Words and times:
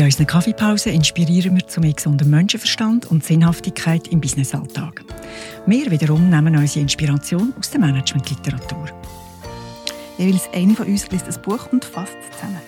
In 0.00 0.06
unseren 0.06 0.26
Kaffeepausen 0.26 0.94
inspirieren 0.94 1.56
wir 1.56 1.66
zu 1.66 1.78
mehr 1.78 1.92
Menschenverstand 2.24 3.10
und 3.10 3.22
Sinnhaftigkeit 3.22 4.08
im 4.08 4.18
Businessalltag. 4.18 5.04
Wir 5.66 5.90
wiederum 5.90 6.30
nehmen 6.30 6.56
unsere 6.56 6.80
Inspiration 6.80 7.52
aus 7.58 7.70
der 7.70 7.80
Managementliteratur. 7.80 8.86
Jeweils 10.16 10.48
eine 10.54 10.74
von 10.74 10.86
uns 10.86 11.10
liest 11.10 11.26
ein 11.26 11.42
Buch 11.42 11.70
und 11.70 11.84
fasst 11.84 12.16
es 12.30 12.38
zusammen. 12.38 12.62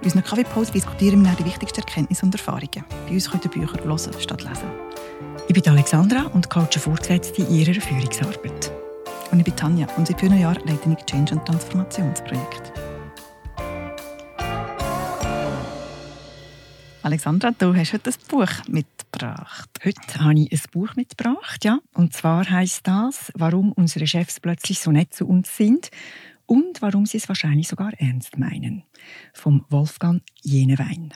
In 0.00 0.04
unseren 0.04 0.24
Kaffeepausen 0.24 0.72
diskutieren 0.72 1.22
wir 1.22 1.32
die 1.32 1.44
wichtigsten 1.44 1.80
Erkenntnisse 1.80 2.24
und 2.24 2.34
Erfahrungen. 2.34 2.84
Bei 3.06 3.12
uns 3.12 3.30
könnt 3.30 3.44
ihr 3.44 3.50
Bücher 3.50 3.84
hören 3.84 3.98
statt 4.18 4.42
lesen. 4.42 4.70
Ich 5.46 5.52
bin 5.52 5.70
Alexandra 5.70 6.22
und 6.28 6.48
coache 6.48 6.78
Vorgesetzte 6.80 7.42
in 7.42 7.54
ihrer 7.54 7.78
Führungsarbeit. 7.78 8.72
Und 9.30 9.40
ich 9.40 9.44
bin 9.44 9.54
Tanja 9.56 9.86
und 9.98 10.08
seit 10.08 10.18
vielen 10.18 10.40
Jahren 10.40 10.66
leite 10.66 10.96
ich 10.98 11.04
Change- 11.04 11.34
und 11.34 11.44
Transformationsprojekt. 11.44 12.77
Alexandra, 17.08 17.52
du 17.52 17.74
hast 17.74 17.94
heute 17.94 18.10
ein 18.10 18.16
Buch 18.28 18.68
mitgebracht. 18.68 19.70
Heute 19.82 20.20
habe 20.20 20.40
ich 20.40 20.52
ein 20.52 20.60
Buch 20.72 20.94
mitgebracht, 20.94 21.64
ja. 21.64 21.78
Und 21.94 22.12
zwar 22.12 22.50
heißt 22.50 22.86
das, 22.86 23.32
warum 23.34 23.72
unsere 23.72 24.06
Chefs 24.06 24.40
plötzlich 24.40 24.78
so 24.78 24.92
nett 24.92 25.14
zu 25.14 25.26
uns 25.26 25.56
sind 25.56 25.88
und 26.44 26.82
warum 26.82 27.06
sie 27.06 27.16
es 27.16 27.26
wahrscheinlich 27.26 27.66
sogar 27.66 27.94
ernst 27.94 28.36
meinen. 28.36 28.82
Vom 29.32 29.64
Wolfgang 29.70 30.22
Jenewein. 30.42 31.14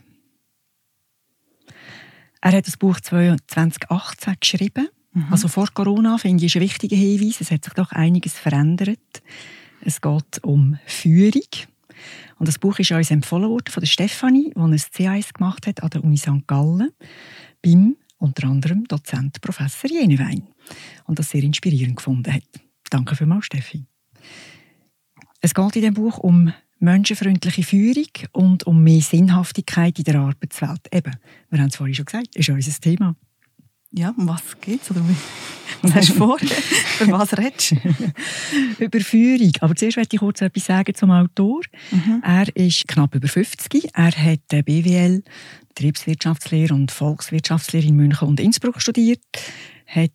Er 2.40 2.52
hat 2.52 2.66
das 2.66 2.78
Buch 2.78 2.98
2018 2.98 4.36
geschrieben. 4.40 4.88
Mhm. 5.12 5.26
Also 5.30 5.46
vor 5.48 5.68
Corona 5.74 6.16
finde 6.16 6.46
ich 6.46 6.52
ist 6.52 6.56
ein 6.56 6.62
wichtiger 6.62 6.96
Hinweis. 6.96 7.42
Es 7.42 7.50
hat 7.50 7.64
sich 7.64 7.74
doch 7.74 7.92
einiges 7.92 8.38
verändert. 8.38 9.22
Es 9.82 10.00
geht 10.00 10.42
um 10.42 10.78
Führung. 10.86 11.42
Und 12.42 12.48
das 12.48 12.58
Buch 12.58 12.76
ist 12.80 12.90
uns 12.90 13.12
empfohlen 13.12 13.48
worden 13.50 13.70
von 13.70 13.82
der 13.82 13.86
Stefanie, 13.86 14.52
die 14.52 14.60
ein 14.60 14.76
CAS 14.76 15.32
gemacht 15.32 15.64
hat 15.68 15.80
an 15.80 15.90
der 15.90 16.02
Uni 16.02 16.16
St. 16.16 16.44
Gallen, 16.48 16.90
beim 17.62 17.96
unter 18.18 18.48
anderem 18.48 18.82
Dozent 18.88 19.40
Professor 19.40 19.88
Jenewein. 19.88 20.48
Und 21.04 21.20
das 21.20 21.30
sehr 21.30 21.44
inspirierend 21.44 21.94
gefunden 21.94 22.34
hat. 22.34 22.42
Danke 22.90 23.14
vielmals, 23.14 23.46
Steffi. 23.46 23.84
Es 25.40 25.54
geht 25.54 25.76
in 25.76 25.82
dem 25.82 25.94
Buch 25.94 26.18
um 26.18 26.52
menschenfreundliche 26.80 27.62
Führung 27.62 28.10
und 28.32 28.66
um 28.66 28.82
mehr 28.82 29.02
Sinnhaftigkeit 29.02 29.96
in 30.00 30.04
der 30.04 30.16
Arbeitswelt. 30.16 30.92
Eben, 30.92 31.14
wir 31.48 31.60
haben 31.60 31.68
es 31.68 31.76
vorhin 31.76 31.94
schon 31.94 32.06
gesagt, 32.06 32.34
ist 32.34 32.48
unser 32.48 32.80
Thema. 32.80 33.14
Ja, 33.94 34.14
um 34.16 34.26
was 34.26 34.58
geht 34.60 34.80
es? 34.82 34.90
Was 35.82 35.94
hast 35.94 36.10
du 36.10 36.14
vor? 36.14 36.38
Über 37.00 37.18
was 37.18 37.36
redest 37.36 37.72
du? 37.72 37.76
über 38.84 39.00
Führung. 39.00 39.50
Aber 39.60 39.74
zuerst 39.74 39.96
möchte 39.96 40.14
ich 40.14 40.20
kurz 40.20 40.40
etwas 40.40 40.66
sagen 40.66 40.94
zum 40.94 41.10
Autor. 41.10 41.60
Mhm. 41.90 42.22
Er 42.24 42.56
ist 42.56 42.86
knapp 42.86 43.16
über 43.16 43.26
50. 43.26 43.90
Er 43.92 44.12
hat 44.12 44.64
BWL, 44.64 45.24
Betriebswirtschaftslehre 45.68 46.72
und 46.72 46.92
Volkswirtschaftslehre 46.92 47.88
in 47.88 47.96
München 47.96 48.28
und 48.28 48.38
Innsbruck 48.38 48.80
studiert, 48.80 49.24
hat 49.86 50.12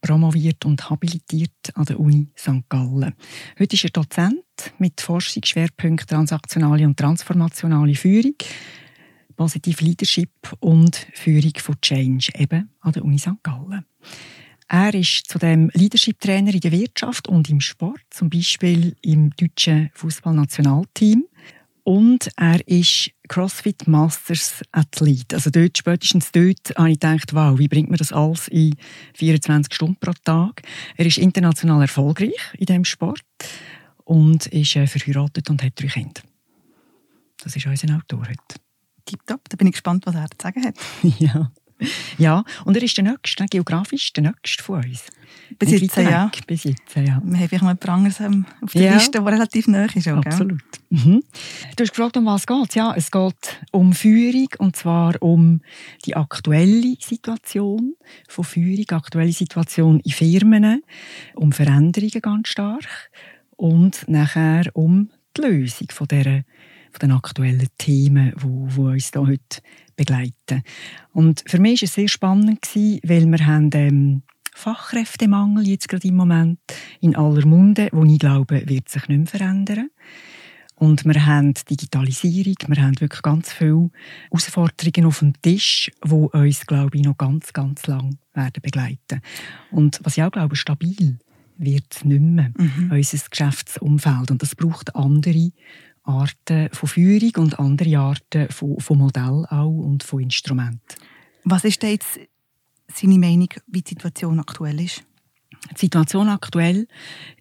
promoviert 0.00 0.64
und 0.64 0.88
habilitiert 0.88 1.50
an 1.74 1.84
der 1.84 2.00
Uni 2.00 2.28
St. 2.36 2.68
Gallen. 2.70 3.12
Heute 3.58 3.76
ist 3.76 3.84
er 3.84 3.90
Dozent 3.90 4.44
mit 4.78 5.00
Forschungsschwerpunkten 5.00 6.08
transaktionale 6.08 6.86
und 6.86 6.96
transformationale 6.96 7.94
Führung 7.94 8.34
Positive 9.32 9.84
Leadership 9.84 10.30
und 10.60 11.06
Führung 11.14 11.52
von 11.58 11.80
Change 11.80 12.30
eben 12.36 12.70
an 12.80 12.92
der 12.92 13.04
Uni 13.04 13.18
St. 13.18 13.42
Gallen. 13.42 13.84
Er 14.68 14.94
ist 14.94 15.26
zudem 15.28 15.70
Leadership-Trainer 15.74 16.54
in 16.54 16.60
der 16.60 16.72
Wirtschaft 16.72 17.28
und 17.28 17.50
im 17.50 17.60
Sport, 17.60 18.00
zum 18.10 18.30
Beispiel 18.30 18.96
im 19.02 19.30
deutschen 19.36 19.90
Fußballnationalteam. 19.92 21.26
Und 21.84 22.30
er 22.36 22.66
ist 22.66 23.10
CrossFit 23.28 23.88
Masters 23.88 24.62
Athlet. 24.70 25.34
Also 25.34 25.50
dort, 25.50 25.76
spätestens 25.76 26.30
dort 26.32 26.74
habe 26.76 26.90
ich 26.90 27.00
gedacht, 27.00 27.34
wow, 27.34 27.58
wie 27.58 27.68
bringt 27.68 27.90
man 27.90 27.98
das 27.98 28.12
alles 28.12 28.48
in 28.48 28.74
24 29.14 29.74
Stunden 29.74 29.96
pro 29.96 30.12
Tag? 30.24 30.62
Er 30.96 31.06
ist 31.06 31.18
international 31.18 31.82
erfolgreich 31.82 32.36
in 32.56 32.66
diesem 32.66 32.84
Sport 32.84 33.20
und 34.04 34.46
ist 34.46 34.76
äh, 34.76 34.86
verheiratet 34.86 35.50
und 35.50 35.62
hat 35.62 35.72
drei 35.76 35.88
Kinder. 35.88 36.22
Das 37.42 37.56
ist 37.56 37.66
unser 37.66 37.96
Autor 37.96 38.20
heute. 38.20 38.60
Tipptopp, 39.04 39.48
da 39.48 39.56
bin 39.56 39.66
ich 39.68 39.72
gespannt, 39.72 40.06
was 40.06 40.14
er 40.14 40.26
zu 40.30 40.36
sagen 40.40 40.64
hat. 40.64 40.76
ja. 41.18 41.50
Ja, 42.18 42.44
und 42.64 42.76
er 42.76 42.82
ist 42.82 42.96
der 42.96 43.04
Nächste, 43.04 43.44
geografisch 43.46 44.12
der 44.12 44.24
Nächste 44.24 44.62
von 44.62 44.84
uns. 44.84 45.04
Bis 45.58 45.70
jetzt, 45.70 45.96
ja. 45.96 46.30
Bis 46.46 46.64
jetzt, 46.64 46.94
ja. 46.94 47.02
Wir 47.02 47.14
haben 47.14 47.34
vielleicht 47.34 47.52
jemand 47.52 47.88
anderes 47.88 48.20
ähm, 48.20 48.46
auf 48.60 48.72
der 48.72 48.82
ja. 48.82 48.94
Liste, 48.94 49.10
der 49.12 49.26
relativ 49.26 49.68
nah 49.68 49.84
ist. 49.84 50.08
Auch, 50.08 50.24
Absolut. 50.24 50.62
Mhm. 50.90 51.22
Du 51.76 51.82
hast 51.82 51.90
gefragt, 51.90 52.16
um 52.16 52.26
was 52.26 52.42
es 52.42 52.46
geht. 52.46 52.74
Ja, 52.74 52.94
es 52.96 53.10
geht 53.10 53.60
um 53.70 53.92
Führung, 53.92 54.48
und 54.58 54.76
zwar 54.76 55.20
um 55.20 55.60
die 56.04 56.16
aktuelle 56.16 56.96
Situation 57.00 57.94
von 58.28 58.44
Führung, 58.44 58.88
aktuelle 58.90 59.32
Situation 59.32 60.00
in 60.00 60.12
Firmen, 60.12 60.82
um 61.34 61.52
Veränderungen 61.52 62.22
ganz 62.22 62.48
stark 62.48 63.10
und 63.56 64.08
nachher 64.08 64.70
um 64.74 65.10
die 65.36 65.42
Lösung 65.42 65.88
von 65.90 66.08
dieser 66.08 66.42
von 66.92 67.00
den 67.00 67.12
aktuellen 67.12 67.68
Themen, 67.78 68.34
die, 68.36 68.74
die 68.74 68.80
uns 68.80 69.10
hier 69.12 69.26
heute 69.26 69.62
begleiten. 69.96 70.62
Und 71.12 71.42
für 71.46 71.58
mich 71.58 71.82
war 71.82 71.86
es 71.86 71.94
sehr 71.94 72.08
spannend, 72.08 72.60
weil 72.74 73.26
wir 73.26 73.46
haben, 73.46 73.70
ähm, 73.74 74.22
Fachkräftemangel 74.54 75.66
jetzt 75.66 75.88
gerade 75.88 76.06
im 76.06 76.16
Moment 76.16 76.58
in 77.00 77.16
aller 77.16 77.46
Munde, 77.46 77.88
wo 77.92 78.04
ich 78.04 78.18
glaube, 78.18 78.62
wird 78.66 78.88
sich 78.88 79.08
nicht 79.08 79.18
mehr 79.18 79.26
verändern. 79.26 79.88
Und 80.74 81.04
wir 81.04 81.26
haben 81.26 81.54
Digitalisierung, 81.70 82.56
wir 82.66 82.82
haben 82.82 83.00
wirklich 83.00 83.22
ganz 83.22 83.52
viele 83.52 83.90
Herausforderungen 84.30 85.06
auf 85.06 85.20
dem 85.20 85.40
Tisch, 85.40 85.90
die 86.04 86.12
uns, 86.12 86.66
glaube 86.66 86.96
ich, 86.96 87.04
noch 87.04 87.16
ganz, 87.16 87.52
ganz 87.52 87.86
lang 87.86 88.18
werden 88.34 88.60
begleiten. 88.60 89.20
Und 89.70 90.00
was 90.02 90.16
ich 90.16 90.24
auch 90.24 90.32
glaube, 90.32 90.56
stabil 90.56 91.18
wird 91.56 91.84
es 91.90 92.04
nicht 92.04 92.20
mehr, 92.20 92.50
mhm. 92.56 92.90
unser 92.90 93.18
Geschäftsumfeld. 93.30 94.32
Und 94.32 94.42
das 94.42 94.56
braucht 94.56 94.96
andere 94.96 95.52
Arten 96.04 96.68
von 96.72 96.88
Führung 96.88 97.32
und 97.36 97.58
andere 97.58 97.98
Arten 97.98 98.48
von, 98.50 98.80
von 98.80 98.98
Modell 98.98 99.46
auch 99.48 99.68
und 99.68 100.02
von 100.02 100.20
Instrumenten. 100.20 100.80
Was 101.44 101.64
ist 101.64 101.82
denn 101.82 101.92
jetzt 101.92 102.20
seine 102.88 103.18
Meinung, 103.18 103.48
wie 103.66 103.82
die 103.82 103.90
Situation 103.90 104.40
aktuell 104.40 104.80
ist? 104.80 105.04
Die 105.72 105.80
Situation 105.80 106.28
aktuell 106.28 106.88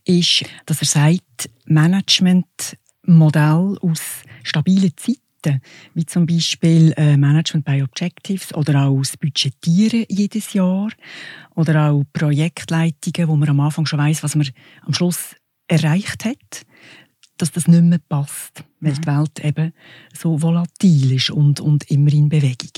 ist, 0.06 0.46
dass 0.66 0.82
er 0.82 0.88
sagt, 0.88 1.50
Managementmodell 1.66 3.78
aus 3.82 4.24
stabilen 4.44 4.92
Zeiten, 4.96 5.62
wie 5.96 6.06
zum 6.06 6.28
Beispiel 6.28 6.94
äh, 6.98 7.18
Management 7.18 7.66
by 7.66 7.82
Objectives 7.82 8.54
oder 8.54 8.86
auch 8.86 9.00
das 9.00 9.18
Budgetieren 9.18 10.06
jedes 10.08 10.54
Jahr 10.54 10.90
oder 11.56 11.90
auch 11.90 12.04
Projektleitungen, 12.14 13.28
wo 13.28 13.36
man 13.36 13.50
am 13.50 13.60
Anfang 13.60 13.88
schon 13.88 14.00
weiß, 14.00 14.24
was 14.24 14.36
man 14.36 14.48
am 14.84 14.94
Schluss 14.94 15.36
erreicht 15.68 16.26
hat, 16.26 16.66
dass 17.42 17.52
das 17.52 17.68
nicht 17.68 17.84
mehr 17.84 18.00
passt, 18.08 18.64
weil 18.80 18.94
mhm. 18.94 19.02
die 19.02 19.08
Welt 19.08 19.46
eben 19.46 19.74
so 20.14 20.42
volatil 20.42 21.14
ist 21.14 21.32
und, 21.32 21.60
und 21.60 21.90
immer 21.90 22.12
in 22.14 22.30
Bewegung. 22.30 22.72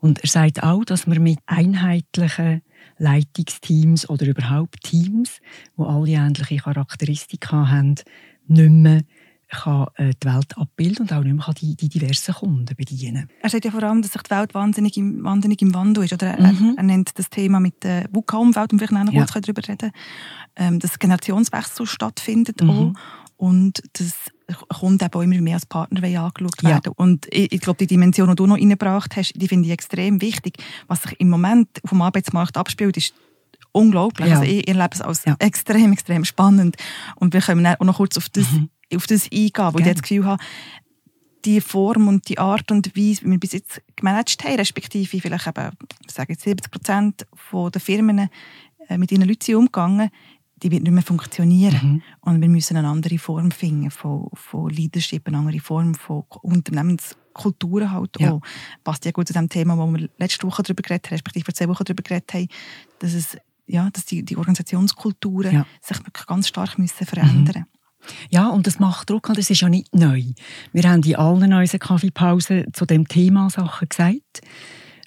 Und 0.00 0.20
er 0.20 0.28
sagt 0.28 0.62
auch, 0.62 0.84
dass 0.84 1.06
man 1.06 1.22
mit 1.22 1.38
einheitlichen 1.46 2.62
Leitungsteams 2.98 4.08
oder 4.08 4.26
überhaupt 4.26 4.82
Teams, 4.82 5.40
wo 5.76 5.84
alle 5.84 6.12
ähnliche 6.12 6.56
Charakteristika 6.56 7.68
haben, 7.68 7.94
nicht 8.48 8.70
mehr 8.70 9.02
kann 9.52 9.86
äh, 9.96 10.12
die 10.22 10.26
Welt 10.26 10.56
abbilden 10.56 11.02
und 11.02 11.12
auch 11.12 11.22
nicht 11.22 11.34
mehr 11.34 11.54
die, 11.54 11.76
die 11.76 11.88
diversen 11.88 12.34
Kunden 12.34 12.74
bedienen. 12.74 13.28
Er 13.40 13.50
sagt 13.50 13.64
ja 13.64 13.70
vor 13.70 13.82
allem, 13.82 14.00
dass 14.00 14.12
sich 14.12 14.22
die 14.22 14.30
Welt 14.30 14.54
wahnsinnig 14.54 14.96
im, 14.96 15.22
wahnsinnig 15.22 15.60
im 15.60 15.74
Wandel 15.74 16.04
ist. 16.04 16.12
Oder 16.14 16.38
er, 16.38 16.52
mhm. 16.52 16.74
er 16.76 16.82
nennt 16.82 17.18
das 17.18 17.28
Thema 17.28 17.60
mit 17.60 17.84
dem 17.84 18.04
VUCA-Umfeld, 18.12 18.72
um 18.72 18.78
vielleicht 18.78 18.92
noch 18.92 19.12
ja. 19.12 19.26
kurz 19.26 19.44
darüber 19.44 19.66
reden, 19.68 19.92
ähm, 20.56 20.78
dass 20.78 20.98
Generationswechsel 20.98 21.86
stattfindet. 21.86 22.62
Mhm. 22.62 22.70
Auch 22.70 22.92
und 23.42 23.82
das 23.94 24.12
kommt 24.68 25.02
eben 25.02 25.12
auch 25.12 25.20
immer 25.20 25.40
mehr 25.40 25.54
als 25.54 25.66
Partner 25.66 26.00
angeschaut 26.04 26.62
werden. 26.62 26.80
Ja. 26.84 26.92
Und 26.94 27.26
ich, 27.28 27.50
ich 27.50 27.60
glaube, 27.60 27.78
die 27.78 27.88
Dimension, 27.88 28.28
die 28.28 28.36
du 28.36 28.46
noch 28.46 28.56
reingebracht 28.56 29.16
hast, 29.16 29.32
die 29.34 29.48
finde 29.48 29.66
ich 29.66 29.72
extrem 29.72 30.20
wichtig. 30.20 30.58
Was 30.86 31.02
sich 31.02 31.18
im 31.18 31.28
Moment 31.28 31.68
auf 31.82 31.90
dem 31.90 32.02
Arbeitsmarkt 32.02 32.56
abspielt, 32.56 32.96
ist 32.96 33.14
unglaublich. 33.72 34.28
Ja. 34.28 34.38
Also 34.38 34.48
ich 34.48 34.68
erlebe 34.68 34.90
es 34.92 35.00
als 35.00 35.24
ja. 35.24 35.34
extrem, 35.40 35.92
extrem 35.92 36.24
spannend. 36.24 36.76
Und 37.16 37.34
wir 37.34 37.40
können 37.40 37.66
auch 37.66 37.80
noch 37.80 37.96
kurz 37.96 38.16
auf 38.16 38.28
das, 38.28 38.48
mhm. 38.52 38.70
auf 38.94 39.08
das 39.08 39.24
eingehen, 39.24 39.50
wo 39.56 39.72
Gerne. 39.72 39.90
ich 39.90 39.94
das 39.94 40.02
Gefühl 40.02 40.24
habe, 40.24 40.44
die 41.44 41.60
Form 41.60 42.06
und 42.06 42.28
die 42.28 42.38
Art 42.38 42.70
und 42.70 42.96
Weise, 42.96 43.22
wie 43.24 43.30
wir 43.32 43.40
bis 43.40 43.54
jetzt 43.54 43.82
gemanagt 43.96 44.44
haben, 44.44 44.54
respektive 44.54 45.20
vielleicht 45.20 45.48
eben, 45.48 45.70
ich 46.06 46.14
sage 46.14 46.34
jetzt 46.34 46.44
70 46.44 46.70
Prozent 46.70 47.26
der 47.52 47.80
Firmen 47.80 48.30
äh, 48.88 48.98
mit 48.98 49.10
ihren 49.10 49.26
Leuten 49.26 49.56
umgegangen, 49.56 50.10
die 50.62 50.70
wird 50.70 50.82
nicht 50.82 50.92
mehr 50.92 51.02
funktionieren. 51.02 51.80
Mhm. 51.82 52.02
Und 52.20 52.40
wir 52.40 52.48
müssen 52.48 52.76
eine 52.76 52.88
andere 52.88 53.18
Form 53.18 53.50
finden 53.50 53.90
von, 53.90 54.28
von 54.34 54.70
Leadership, 54.70 55.26
eine 55.26 55.38
andere 55.38 55.60
Form 55.60 55.94
von 55.94 56.24
Unternehmenskultur 56.42 57.90
halt 57.90 58.18
ja. 58.18 58.32
auch. 58.32 58.40
Passt 58.84 59.04
ja 59.04 59.10
gut 59.10 59.26
zu 59.26 59.32
dem 59.32 59.48
Thema, 59.48 59.76
wo 59.76 59.86
wir 59.86 60.08
letzte 60.18 60.46
Woche 60.46 60.62
darüber 60.62 60.82
geredet 60.82 61.06
haben, 61.06 61.14
respektive 61.14 61.44
vor 61.44 61.54
zwei 61.54 61.68
Wochen 61.68 61.84
darüber 61.84 62.02
geredet 62.02 62.32
haben, 62.34 62.48
dass 63.00 63.14
es 63.14 63.36
ja, 63.66 63.88
dass 63.90 64.04
die, 64.04 64.24
die 64.24 64.36
Organisationskulturen 64.36 65.54
ja. 65.54 65.66
sich 65.80 65.98
wirklich 65.98 66.26
ganz 66.26 66.48
stark 66.48 66.78
müssen 66.78 67.06
verändern 67.06 67.44
müssen. 67.46 67.66
Ja, 68.30 68.48
und 68.48 68.66
das 68.66 68.80
macht 68.80 69.10
Druck, 69.10 69.30
das 69.34 69.50
ist 69.50 69.60
ja 69.60 69.68
nicht 69.68 69.94
neu. 69.94 70.22
Wir 70.72 70.90
haben 70.90 71.02
in 71.02 71.16
allen 71.16 71.52
unseren 71.52 71.80
Kaffeepausen 71.80 72.66
zu 72.72 72.84
dem 72.84 73.06
Thema 73.06 73.48
Sachen 73.48 73.88
gesagt. 73.88 74.42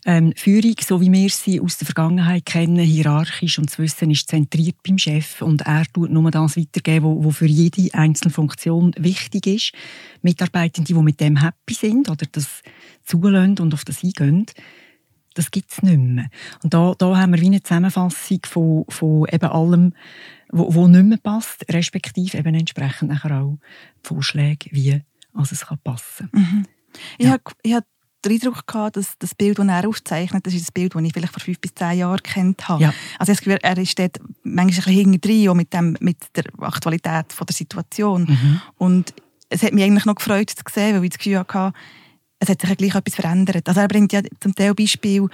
Ähm, 0.07 0.33
Führung, 0.35 0.75
so 0.81 1.01
wie 1.01 1.11
wir 1.11 1.29
sie 1.29 1.59
aus 1.59 1.79
der 1.79 1.87
Vergangenheit 1.87 2.45
kennen, 2.45 2.77
hierarchisch 2.77 3.57
und 3.57 3.71
zu 3.71 3.81
wissen, 3.81 4.11
ist 4.11 4.27
zentriert 4.27 4.75
beim 4.87 4.99
Chef 4.99 5.41
und 5.41 5.61
er 5.61 5.85
tut 5.91 6.11
nur 6.11 6.29
das 6.29 6.57
weitergeben, 6.57 7.25
was 7.25 7.37
für 7.37 7.47
jede 7.47 7.91
einzelne 7.95 8.31
Funktion 8.31 8.93
wichtig 8.99 9.47
ist. 9.47 9.71
Mitarbeitende, 10.21 10.93
die 10.93 11.01
mit 11.01 11.19
dem 11.19 11.37
happy 11.37 11.73
sind 11.73 12.07
oder 12.07 12.27
das 12.31 12.61
zulassen 13.03 13.57
und 13.59 13.73
auf 13.73 13.83
das 13.83 14.03
eingehen, 14.03 14.45
das 15.33 15.49
gibt 15.49 15.71
es 15.71 15.81
nicht 15.81 15.97
mehr. 15.97 16.29
Und 16.63 16.73
da, 16.73 16.93
da 16.97 17.17
haben 17.17 17.33
wir 17.33 17.41
wie 17.41 17.47
eine 17.47 17.63
Zusammenfassung 17.63 18.39
von, 18.45 18.85
von 18.87 19.27
eben 19.31 19.49
allem, 19.49 19.93
wo, 20.49 20.73
wo 20.73 20.87
nicht 20.87 21.03
mehr 21.03 21.17
passt, 21.17 21.65
respektive 21.71 22.37
eben 22.37 22.53
entsprechend 22.53 23.09
nachher 23.09 23.41
auch 23.41 23.57
Vorschläge, 24.03 24.69
wie 24.71 25.01
also 25.33 25.53
es 25.53 25.65
kann 25.65 25.79
passen 25.83 26.29
kann. 26.31 26.41
Mhm. 26.41 26.65
Ich 27.17 27.25
ja. 27.25 27.33
habe 27.33 27.43
hab 27.67 27.83
den 28.25 28.33
Eindruck 28.33 28.67
gehabt, 28.67 28.97
dass 28.97 29.17
das 29.19 29.35
Bild, 29.35 29.59
das 29.59 29.67
er 29.67 29.87
aufzeichnet, 29.87 30.45
das 30.45 30.53
ist 30.53 30.67
das 30.67 30.71
Bild, 30.71 30.95
das 30.95 31.03
ich 31.03 31.13
vielleicht 31.13 31.33
vor 31.33 31.41
fünf 31.41 31.59
bis 31.59 31.73
zehn 31.73 31.99
Jahren 31.99 32.21
kennt 32.23 32.67
habe. 32.67 32.83
Ja. 32.83 32.93
Also 33.19 33.31
ich 33.31 33.39
habe 33.41 33.63
er 33.63 33.77
ist 33.77 33.97
dort 33.97 34.19
manchmal 34.43 34.95
ein 34.95 35.19
bisschen 35.19 35.57
mit, 35.57 35.73
dem, 35.73 35.97
mit 35.99 36.17
der 36.35 36.45
Aktualität 36.59 37.31
von 37.33 37.47
der 37.47 37.55
Situation. 37.55 38.25
Mhm. 38.27 38.61
Und 38.77 39.13
es 39.49 39.63
hat 39.63 39.73
mich 39.73 39.83
eigentlich 39.83 40.05
noch 40.05 40.15
gefreut 40.15 40.49
zu 40.49 40.55
sehen, 40.73 40.95
weil 40.95 41.03
ich 41.03 41.11
das 41.11 41.17
Gefühl 41.19 41.39
hatte, 41.39 41.73
es 42.39 42.49
hat 42.49 42.61
sich 42.61 42.69
ja 42.69 42.75
gleich 42.75 42.95
etwas 42.95 43.15
verändert. 43.15 43.67
Also 43.67 43.79
er 43.79 43.87
bringt 43.87 44.11
ja 44.11 44.21
zum 44.39 44.53
Teil 44.53 44.73
Beispiel 44.73 45.29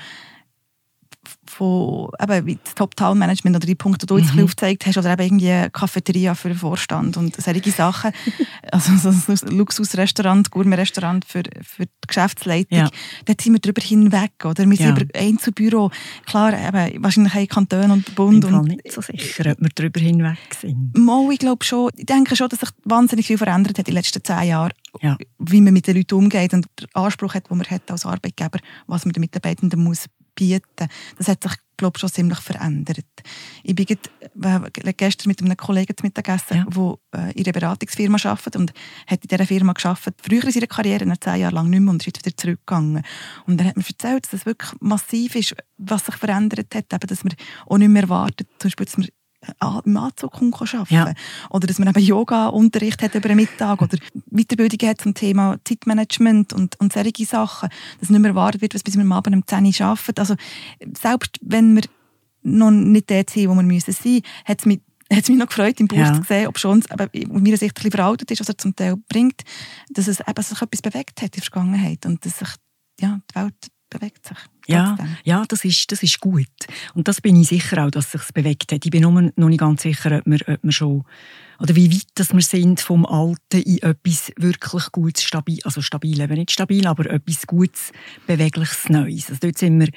von 1.51 2.09
eben, 2.21 2.45
wie 2.45 2.57
das 2.63 2.75
Top-Town-Management 2.75 3.57
oder 3.57 3.65
die 3.65 3.75
Punkte, 3.75 4.05
die 4.05 4.13
du 4.13 4.17
jetzt 4.17 4.33
mhm. 4.33 4.45
aufgezeigt 4.45 4.85
hast, 4.85 4.97
oder 4.97 5.11
eben 5.11 5.23
irgendwie 5.23 5.51
eine 5.51 5.69
Cafeteria 5.69 6.33
für 6.33 6.49
den 6.49 6.57
Vorstand 6.57 7.17
und 7.17 7.35
solche 7.39 7.71
Sachen. 7.71 8.11
also 8.71 9.11
so 9.11 9.31
ein 9.31 9.57
Luxusrestaurant, 9.57 10.49
Gourmet-Restaurant 10.49 11.25
für, 11.25 11.43
für 11.61 11.85
die 11.85 12.07
Geschäftsleitung. 12.07 12.77
Ja. 12.77 12.89
Dort 13.25 13.41
sind 13.41 13.53
wir 13.53 13.59
darüber 13.59 13.81
hinweg, 13.81 14.31
oder? 14.43 14.65
Wir 14.65 14.77
sind 14.77 14.97
ja. 14.97 15.03
über 15.03 15.05
Einzelbüro. 15.13 15.91
Klar, 16.25 16.53
eben, 16.53 17.03
wahrscheinlich 17.03 17.33
haben 17.33 17.47
Kanton 17.47 17.91
und 17.91 18.15
Bund. 18.15 18.43
Ich 18.45 18.49
bin 18.49 18.63
nicht 18.63 18.91
so 18.91 19.01
sicher, 19.01 19.51
ob 19.51 19.59
wir 19.59 19.69
darüber 19.75 19.99
hinweg 19.99 20.37
sind. 20.59 20.97
Mal, 20.97 21.31
ich 21.31 21.39
glaube 21.39 21.63
schon. 21.65 21.91
Ich 21.97 22.05
denke 22.05 22.35
schon, 22.35 22.49
dass 22.49 22.59
sich 22.59 22.69
wahnsinnig 22.85 23.27
viel 23.27 23.37
verändert 23.37 23.77
hat 23.77 23.87
in 23.87 23.93
den 23.93 23.95
letzten 23.95 24.23
zehn 24.23 24.47
Jahren. 24.47 24.71
Ja. 25.01 25.17
Wie 25.37 25.61
man 25.61 25.73
mit 25.73 25.87
den 25.87 25.97
Leuten 25.97 26.15
umgeht 26.15 26.53
und 26.53 26.65
den 26.79 26.87
Anspruch 26.93 27.33
hat, 27.33 27.49
den 27.49 27.57
man 27.57 27.67
hat 27.67 27.89
als 27.91 28.05
Arbeitgeber, 28.05 28.59
was 28.87 29.05
man 29.05 29.13
den 29.13 29.21
Mitarbeitenden 29.21 29.83
muss 29.83 30.05
bieten. 30.35 30.87
Das 31.17 31.27
hat 31.27 31.43
sich, 31.43 31.53
glaube 31.77 31.97
ich, 31.97 32.01
schon 32.01 32.11
ziemlich 32.11 32.39
verändert. 32.39 33.05
Ich 33.63 33.75
bin 33.75 33.85
äh, 33.87 34.93
gestern 34.93 35.29
mit 35.29 35.41
einem 35.41 35.57
Kollegen 35.57 35.95
zu 35.95 36.03
Mittagessen, 36.03 36.57
ja. 36.57 36.65
der 36.65 37.29
äh, 37.29 37.31
in 37.33 37.45
einer 37.45 37.53
Beratungsfirma 37.53 38.17
arbeitet 38.23 38.55
und 38.55 38.73
hat 39.07 39.23
in 39.23 39.27
dieser 39.27 39.45
Firma 39.45 39.73
gearbeitet, 39.73 40.15
früher 40.21 40.43
in 40.43 40.51
seiner 40.51 40.67
Karriere, 40.67 41.05
nach 41.05 41.17
zehn 41.17 41.41
Jahren 41.41 41.55
lang 41.55 41.69
nicht 41.69 41.79
mehr 41.79 41.91
und 41.91 42.01
ist 42.01 42.07
jetzt 42.07 42.25
wieder 42.25 42.37
zurückgegangen. 42.37 43.03
Und 43.47 43.61
er 43.61 43.67
hat 43.67 43.77
mir 43.77 43.85
erzählt, 43.87 44.25
dass 44.25 44.33
es 44.33 44.45
wirklich 44.45 44.71
massiv 44.79 45.35
ist, 45.35 45.55
was 45.77 46.05
sich 46.05 46.15
verändert 46.15 46.73
hat, 46.75 46.93
eben, 46.93 47.07
dass 47.07 47.23
man 47.23 47.33
auch 47.67 47.77
nicht 47.77 47.89
mehr 47.89 48.03
erwartet, 48.03 48.47
zum 48.59 48.69
Beispiel, 48.69 48.85
dass 48.85 48.97
man 48.97 49.07
im 49.85 49.97
Anzug 49.97 50.35
arbeiten 50.35 50.93
ja. 50.93 51.13
Oder 51.49 51.67
dass 51.67 51.79
man 51.79 51.89
eben 51.89 52.03
Yoga-Unterricht 52.03 53.01
hat 53.01 53.15
über 53.15 53.27
den 53.27 53.37
Mittag 53.37 53.81
oder 53.81 53.97
Weiterbildung 54.27 54.87
hat 54.87 55.01
zum 55.01 55.13
Thema 55.13 55.57
Zeitmanagement 55.63 56.53
und, 56.53 56.79
und 56.79 56.93
solche 56.93 57.25
Sachen. 57.25 57.69
Dass 57.99 58.09
nicht 58.09 58.19
mehr 58.19 58.29
erwartet 58.29 58.61
wird, 58.61 58.75
was 58.75 58.83
bis 58.83 58.95
wir 58.95 59.01
am 59.01 59.11
Abend 59.11 59.35
um 59.35 59.45
10 59.45 59.65
Uhr 59.65 59.81
arbeiten. 59.81 60.19
Also, 60.19 60.35
selbst 60.99 61.39
wenn 61.41 61.75
wir 61.75 61.83
noch 62.43 62.71
nicht 62.71 63.09
dort 63.09 63.29
sind, 63.29 63.49
wo 63.49 63.55
wir 63.55 63.63
müssen 63.63 63.93
sein, 63.93 64.21
hat 64.45 64.59
es 64.59 64.65
mich 64.65 64.81
hat 65.11 65.23
es 65.23 65.29
mich 65.29 65.37
noch 65.37 65.47
gefreut, 65.47 65.77
im 65.81 65.89
Buch 65.89 65.97
ja. 65.97 66.13
zu 66.13 66.23
sehen, 66.23 66.47
ob 66.47 66.57
schon 66.57 66.79
es 66.79 66.89
aus 66.89 66.97
meiner 67.13 67.57
Sicht 67.57 67.71
ein 67.71 67.73
bisschen 67.73 67.91
veraltet 67.91 68.31
ist, 68.31 68.39
was 68.39 68.47
er 68.47 68.57
zum 68.57 68.73
Teil 68.73 68.95
bringt, 69.09 69.41
dass 69.89 70.07
es 70.07 70.21
eben 70.21 70.41
sich 70.41 70.61
etwas 70.61 70.81
bewegt 70.81 71.21
hat 71.21 71.35
in 71.35 71.41
der 71.41 71.43
Vergangenheit 71.43 72.05
und 72.05 72.25
dass 72.25 72.39
sich 72.39 72.47
ja, 73.01 73.19
die 73.29 73.35
Welt 73.35 73.55
bewegt 73.89 74.25
sich. 74.25 74.37
Ja, 74.71 74.97
ja 75.23 75.43
das, 75.47 75.65
ist, 75.65 75.91
das 75.91 76.03
ist 76.03 76.19
gut. 76.19 76.47
Und 76.93 77.07
das 77.07 77.21
bin 77.21 77.39
ich 77.39 77.49
sicher 77.49 77.85
auch, 77.85 77.91
dass 77.91 78.13
es 78.13 78.23
sich 78.23 78.33
bewegt 78.33 78.71
hat. 78.71 78.85
Ich 78.85 78.91
bin 78.91 79.01
nur 79.01 79.31
noch 79.35 79.49
nicht 79.49 79.59
ganz 79.59 79.81
sicher, 79.81 80.17
ob 80.17 80.25
wir, 80.25 80.39
ob 80.47 80.59
wir 80.63 80.71
schon, 80.71 81.03
oder 81.59 81.75
wie 81.75 81.91
weit 81.91 82.07
dass 82.15 82.33
wir 82.33 82.41
sind 82.41 82.81
vom 82.81 83.05
Alten 83.05 83.61
in 83.61 83.79
etwas 83.79 84.31
wirklich 84.37 84.91
Gutes, 84.91 85.23
stabil, 85.23 85.59
also 85.63 85.81
stabil, 85.81 86.19
eben 86.19 86.33
nicht 86.33 86.51
stabil, 86.51 86.87
aber 86.87 87.09
etwas 87.09 87.45
Gutes, 87.47 87.91
Bewegliches, 88.27 88.89
Neues. 88.89 89.29
Also 89.29 89.39
dort 89.41 89.57
sind 89.57 89.79
wir 89.79 89.89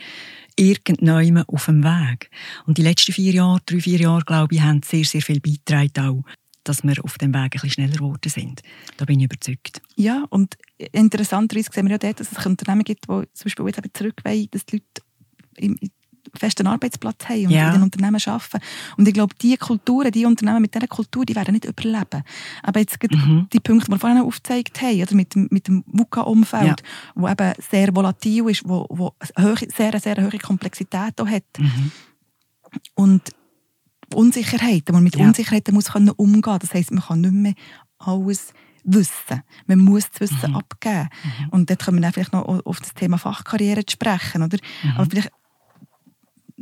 irgendwann 0.57 1.45
auf 1.47 1.67
dem 1.67 1.83
Weg. 1.83 2.31
Und 2.67 2.79
die 2.79 2.83
letzten 2.83 3.13
vier 3.13 3.33
Jahre, 3.33 3.61
drei, 3.67 3.81
vier 3.81 3.99
Jahre, 3.99 4.25
glaube 4.25 4.55
ich, 4.55 4.61
haben 4.61 4.83
sehr, 4.85 5.05
sehr 5.05 5.23
viel 5.23 5.41
beigetragen 5.41 6.25
auch 6.25 6.25
dass 6.65 6.83
wir 6.83 7.03
auf 7.05 7.19
dem 7.19 7.33
Weg 7.33 7.41
ein 7.41 7.51
bisschen 7.51 7.71
schneller 7.71 7.97
geworden 7.97 8.29
sind. 8.29 8.63
Da 8.97 9.05
bin 9.05 9.21
ich 9.21 9.27
überzeugt. 9.27 9.81
Ja, 9.97 10.25
und 10.31 10.57
interessanterweise 10.93 11.71
sehen 11.73 11.87
wir 11.87 11.93
ja 11.93 11.99
dort, 11.99 12.21
dass 12.21 12.33
es 12.33 12.47
Unternehmen 12.47 12.85
gibt, 12.85 13.05
die 13.05 13.09
zum 13.09 13.45
Beispiel 13.45 13.67
jetzt 13.67 13.97
zurück 13.97 14.21
wollen, 14.25 14.49
dass 14.51 14.67
die 14.67 14.77
Leute 14.77 15.03
im 15.57 15.79
festen 16.37 16.67
Arbeitsplatz 16.67 17.29
haben 17.29 17.47
und 17.47 17.53
ja. 17.53 17.69
in 17.69 17.75
den 17.75 17.83
Unternehmen 17.83 18.21
arbeiten. 18.25 18.59
Und 18.97 19.07
ich 19.07 19.15
glaube, 19.15 19.35
diese 19.41 19.59
Kulturen, 19.59 20.11
diese 20.11 20.27
Unternehmen 20.27 20.63
mit 20.63 20.75
dieser 20.75 20.87
Kultur, 20.87 21.25
die 21.25 21.37
werden 21.37 21.53
nicht 21.53 21.65
überleben. 21.65 22.23
Aber 22.63 22.81
jetzt 22.81 22.99
mhm. 23.03 23.47
die 23.53 23.61
Punkte, 23.61 23.87
die 23.87 23.93
wir 23.93 23.99
vorhin 23.99 24.23
aufgezeigt 24.23 24.81
haben, 24.81 25.03
oder 25.03 25.15
mit, 25.15 25.35
dem, 25.35 25.49
mit 25.51 25.69
dem 25.69 25.85
VUCA-Umfeld, 25.87 26.81
ja. 26.81 26.87
wo 27.15 27.29
eben 27.29 27.53
sehr 27.71 27.95
volatil 27.95 28.49
ist, 28.49 28.63
wo, 28.67 28.87
wo 28.89 29.13
eine 29.35 29.57
sehr, 29.57 29.99
sehr 30.01 30.17
hohe 30.17 30.39
Komplexität 30.39 31.21
auch 31.21 31.29
hat. 31.29 31.45
Mhm. 31.59 31.93
Und 32.95 33.23
Unsicherheiten, 34.15 34.95
man 34.95 35.03
mit 35.03 35.17
ja. 35.17 35.27
Unsicherheiten 35.27 35.75
muss 35.75 35.93
können 35.93 36.11
umgehen. 36.11 36.59
Das 36.61 36.75
heißt, 36.75 36.91
man 36.91 37.03
kann 37.03 37.21
nicht 37.21 37.33
mehr 37.33 37.55
alles 37.99 38.53
wissen. 38.85 39.43
Man 39.67 39.79
muss 39.79 40.11
das 40.11 40.21
Wissen 40.21 40.51
mhm. 40.51 40.57
abgeben. 40.57 41.09
Mhm. 41.23 41.49
Und 41.51 41.71
dort 41.71 41.85
können 41.85 42.03
wir 42.03 42.13
vielleicht 42.13 42.33
noch 42.33 42.45
auf 42.65 42.81
das 42.81 42.95
Thema 42.95 43.19
Fachkarriere 43.19 43.83
sprechen, 43.89 44.43
oder? 44.43 44.59
Mhm. 44.83 44.91
Aber 44.97 45.07
vielleicht 45.07 45.31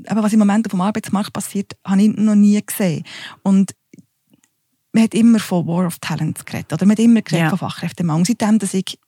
aber 0.07 0.23
was 0.23 0.33
im 0.33 0.39
Moment 0.39 0.67
auf 0.67 0.71
dem 0.71 0.81
Arbeitsmarkt 0.81 1.33
passiert, 1.33 1.77
habe 1.87 2.03
ich 2.03 2.17
noch 2.17 2.35
nie 2.35 2.61
gesehen. 2.65 3.05
Und 3.43 3.75
man 4.93 5.05
hat 5.05 5.15
immer 5.15 5.39
von 5.39 5.67
War 5.67 5.87
of 5.87 5.99
Talents 5.99 6.45
geredet, 6.45 6.73
oder 6.73 6.87
man 6.87 6.93
hat 6.93 6.99
immer 6.99 7.23
geredet 7.23 7.45
ja. 7.45 7.51
von 7.51 7.59
Fachkräftemangel. 7.59 8.25
Seitdem, 8.27 8.59
dass 8.59 8.75
ich 8.75 8.99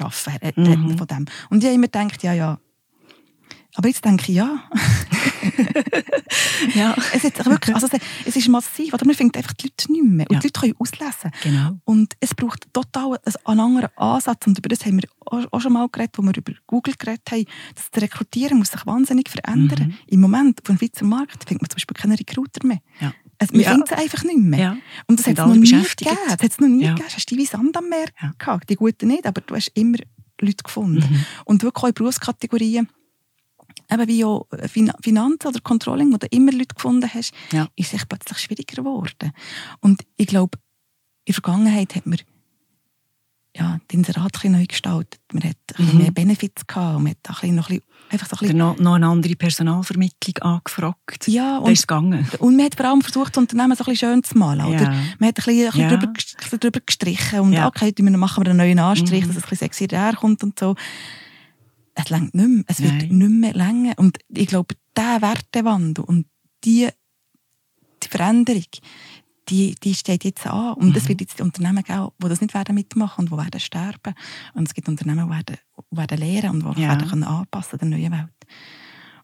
arbeite, 0.00 0.60
mhm. 0.60 0.98
von 0.98 1.06
dem. 1.06 1.24
Und 1.50 1.58
ich 1.58 1.64
habe 1.64 1.74
immer 1.74 1.86
gedacht, 1.86 2.22
ja, 2.22 2.32
ja, 2.32 2.58
aber 3.78 3.86
jetzt 3.86 4.04
denke 4.04 4.32
ich, 4.32 4.36
ja. 4.36 4.58
ja. 6.74 6.96
Es, 7.14 7.22
ist 7.22 7.46
wirklich, 7.46 7.72
also 7.72 7.86
es 8.26 8.34
ist 8.34 8.48
massiv. 8.48 8.92
Oder 8.92 9.06
man 9.06 9.14
findet 9.14 9.36
einfach 9.36 9.52
die 9.52 9.68
Leute 9.68 9.92
nicht 9.92 10.04
mehr. 10.04 10.26
Und 10.28 10.34
ja. 10.34 10.40
die 10.40 10.48
Leute 10.48 10.60
können 10.60 10.74
auslesen. 10.80 11.30
Genau. 11.44 11.78
Und 11.84 12.14
es 12.18 12.34
braucht 12.34 12.74
total 12.74 13.20
einen 13.44 13.60
anderen 13.60 13.96
Ansatz. 13.96 14.48
Und 14.48 14.58
über 14.58 14.68
das 14.68 14.84
haben 14.84 15.00
wir 15.00 15.08
auch 15.24 15.60
schon 15.60 15.74
mal 15.74 15.88
geredet, 15.90 16.18
wo 16.18 16.22
wir 16.22 16.36
über 16.36 16.54
Google 16.66 16.94
geredet 16.98 17.30
haben. 17.30 17.44
Das 17.76 18.02
Rekrutieren 18.02 18.58
muss 18.58 18.72
sich 18.72 18.84
wahnsinnig 18.84 19.28
verändern. 19.28 19.90
Mhm. 19.90 19.94
Im 20.08 20.20
Moment, 20.22 20.60
auf 20.60 20.66
dem 20.66 20.78
Schweizer 20.78 21.04
Markt, 21.04 21.44
findet 21.46 21.62
man 21.62 21.70
zum 21.70 21.76
Beispiel 21.76 21.96
keine 21.96 22.18
Recruiter 22.18 22.66
mehr. 22.66 22.80
Ja. 23.00 23.12
Also, 23.38 23.52
man 23.52 23.62
ja. 23.62 23.70
findet 23.70 23.92
es 23.92 23.96
einfach 23.96 24.24
nicht 24.24 24.38
mehr. 24.38 24.58
Ja. 24.58 24.76
Und 25.06 25.20
das 25.20 25.26
hat 25.28 25.38
es 25.38 25.46
noch 25.46 25.54
nie 25.54 25.70
gegeben. 25.70 26.18
Das 26.24 26.32
hat 26.32 26.42
es 26.42 26.58
noch 26.58 26.66
nie 26.66 26.82
ja. 26.82 26.94
gegeben. 26.94 27.10
Hast 27.14 27.30
du 27.30 27.36
wie 27.36 27.46
Sand 27.46 27.76
am 27.76 27.88
Meer 27.88 28.08
ja. 28.20 28.32
gehabt? 28.38 28.68
Die 28.70 28.74
Guten 28.74 29.06
nicht, 29.06 29.24
aber 29.24 29.40
du 29.40 29.54
hast 29.54 29.70
immer 29.74 29.98
Leute 30.40 30.64
gefunden. 30.64 31.04
Mhm. 31.08 31.24
Und 31.44 31.62
wirklich 31.62 31.84
auch 31.84 31.88
in 31.88 31.94
Berufskategorien, 31.94 32.88
eben 33.90 34.08
wie 34.08 34.24
auch 34.24 34.46
Finanzen 35.00 35.48
oder 35.48 35.60
Controlling, 35.60 36.12
wo 36.12 36.16
du 36.16 36.26
immer 36.30 36.52
Leute 36.52 36.74
gefunden 36.74 37.08
hast, 37.12 37.32
ja. 37.52 37.68
ist 37.76 37.94
es 37.94 38.06
plötzlich 38.06 38.38
schwieriger 38.38 38.82
geworden. 38.82 39.32
Und 39.80 40.02
ich 40.16 40.26
glaube, 40.26 40.58
in 41.24 41.32
der 41.32 41.34
Vergangenheit 41.34 41.94
hat 41.94 42.06
man 42.06 42.18
ja, 43.56 43.80
den 43.90 44.04
ein 44.06 44.52
neu 44.52 44.66
gestaltet. 44.66 45.20
Man 45.32 45.42
hat 45.42 45.56
mhm. 45.78 45.98
mehr 45.98 46.10
Benefits 46.12 46.66
gehabt 46.66 47.00
man 47.00 47.10
hat 47.10 47.42
ein 47.42 47.54
noch 47.54 47.70
ein 47.70 47.80
einfach 48.10 48.28
so 48.28 48.36
ein 48.36 48.38
bisschen... 48.40 48.58
Noch, 48.58 48.78
noch 48.78 48.94
eine 48.94 49.06
andere 49.06 49.34
Personalvermittlung 49.34 50.38
angefragt. 50.38 51.26
Ja, 51.26 51.58
und, 51.58 51.72
ist 51.72 51.88
gegangen. 51.88 52.26
und 52.38 52.56
man 52.56 52.66
hat 52.66 52.76
vor 52.76 52.86
allem 52.86 53.02
versucht, 53.02 53.36
das 53.36 53.42
Unternehmen 53.42 53.76
so 53.76 53.84
ein 53.84 53.90
bisschen 53.90 54.10
schön 54.10 54.22
zu 54.22 54.38
malen. 54.38 54.64
Oder? 54.64 54.90
Man 55.18 55.28
hat 55.28 55.38
ein 55.38 55.44
bisschen, 55.44 55.50
ein 55.50 55.64
bisschen 55.66 55.80
ja. 55.80 55.96
drüber, 55.96 56.58
drüber 56.58 56.80
gestrichen 56.86 57.40
und 57.40 57.52
ja. 57.52 57.66
okay, 57.66 57.92
wir 57.96 58.16
machen 58.16 58.44
wir 58.44 58.50
einen 58.50 58.58
neuen 58.58 58.78
Anstrich, 58.78 59.24
mhm. 59.24 59.28
dass 59.28 59.36
es 59.36 59.42
ein 59.42 59.48
bisschen 59.48 59.66
sexier 59.66 59.88
daherkommt 59.88 60.42
und 60.44 60.58
so 60.58 60.76
es 61.98 62.10
längt 62.10 62.34
nicht 62.34 62.48
mehr. 62.48 62.64
Es 62.68 62.80
wird 62.80 62.94
Nein. 62.94 63.18
nicht 63.18 63.30
mehr 63.30 63.54
länger. 63.54 63.94
Und 63.96 64.18
ich 64.28 64.46
glaube, 64.46 64.74
dieser 64.96 65.20
Wertewandel 65.20 66.04
und 66.04 66.26
die, 66.64 66.88
die 68.02 68.08
Veränderung, 68.08 68.64
die, 69.48 69.74
die 69.82 69.94
steht 69.94 70.24
jetzt 70.24 70.46
an. 70.46 70.74
Und 70.74 70.90
mhm. 70.90 70.96
es 70.96 71.08
wird 71.08 71.20
jetzt 71.20 71.38
die 71.38 71.42
Unternehmen 71.42 71.82
geben, 71.82 72.08
die 72.22 72.28
das 72.28 72.40
nicht 72.40 72.54
werden 72.54 72.74
mitmachen 72.74 73.24
und 73.24 73.32
die 73.32 73.36
werden 73.36 73.60
sterben. 73.60 74.14
Und 74.54 74.68
es 74.68 74.74
gibt 74.74 74.88
Unternehmen, 74.88 75.26
die 75.26 75.34
werden, 75.34 75.56
werden 75.90 76.18
lernen 76.18 76.62
und 76.62 76.76
die 76.76 76.82
ja. 76.82 76.88
werden 76.88 77.08
können 77.08 77.24
anpassen 77.24 77.78
der 77.78 77.88
neuen 77.88 78.12
Welt. 78.12 78.46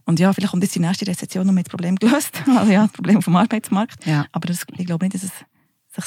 Und 0.07 0.19
ja, 0.19 0.33
vielleicht 0.33 0.51
kommt 0.51 0.63
jetzt 0.63 0.75
die 0.75 0.81
nächste 0.81 1.07
Rezession 1.07 1.49
und 1.49 1.55
wir 1.55 1.63
das 1.63 1.71
Problem 1.71 1.97
gelöst. 1.97 2.43
Also 2.47 2.73
ja, 2.73 2.83
das 2.83 2.93
Problem 2.93 3.23
vom 3.23 3.37
Arbeitsmarkt. 3.37 4.05
Ja. 4.05 4.27
Aber 4.33 4.49
das, 4.49 4.67
ich 4.77 4.87
glaube 4.87 5.07
nicht, 5.07 5.15
dass 5.15 5.23
es 5.23 5.33
sich 5.95 6.05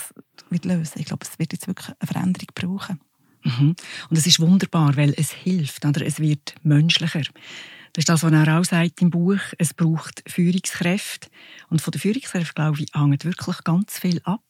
wird 0.49 0.65
lösen. 0.65 0.99
Ich 0.99 1.05
glaube, 1.05 1.25
es 1.25 1.39
wird 1.39 1.53
jetzt 1.53 1.67
wirklich 1.67 1.95
eine 1.99 2.07
Veränderung 2.07 2.47
brauchen. 2.53 2.99
Mhm. 3.43 3.75
Und 4.09 4.17
es 4.17 4.27
ist 4.27 4.39
wunderbar, 4.39 4.95
weil 4.97 5.13
es 5.17 5.31
hilft, 5.31 5.85
oder? 5.85 6.05
es 6.05 6.19
wird 6.19 6.55
menschlicher. 6.63 7.21
Das 7.93 8.03
ist 8.03 8.09
das, 8.09 8.23
was 8.23 8.31
er 8.31 8.59
auch 8.59 8.63
sagt 8.63 9.01
im 9.01 9.09
Buch. 9.09 9.39
Es 9.57 9.73
braucht 9.73 10.23
Führungskräfte. 10.27 11.29
Und 11.69 11.81
von 11.81 11.91
den 11.91 11.99
Führungskräften, 11.99 12.53
glaube 12.53 12.79
ich, 12.79 12.93
hängt 12.93 13.25
wirklich 13.25 13.63
ganz 13.63 13.97
viel 13.97 14.21
ab. 14.23 14.43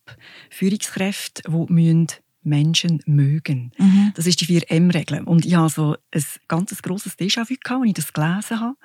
Führungskräfte, 0.49 1.43
die 1.47 1.73
müssen 1.73 2.07
Menschen 2.43 3.01
mögen. 3.05 3.71
Mhm. 3.77 4.11
Das 4.15 4.25
ist 4.25 4.41
die 4.41 4.47
4M-Regel. 4.47 5.23
Und 5.23 5.45
ich 5.45 5.55
habe 5.55 5.69
so 5.69 5.95
ein 6.11 6.23
ganz 6.47 6.81
grosses 6.81 7.17
Déjà-vu 7.17 7.55
gehabt, 7.63 7.81
als 7.81 7.87
ich 7.87 7.93
das 7.93 8.13
gelesen 8.13 8.59
habe. 8.59 8.75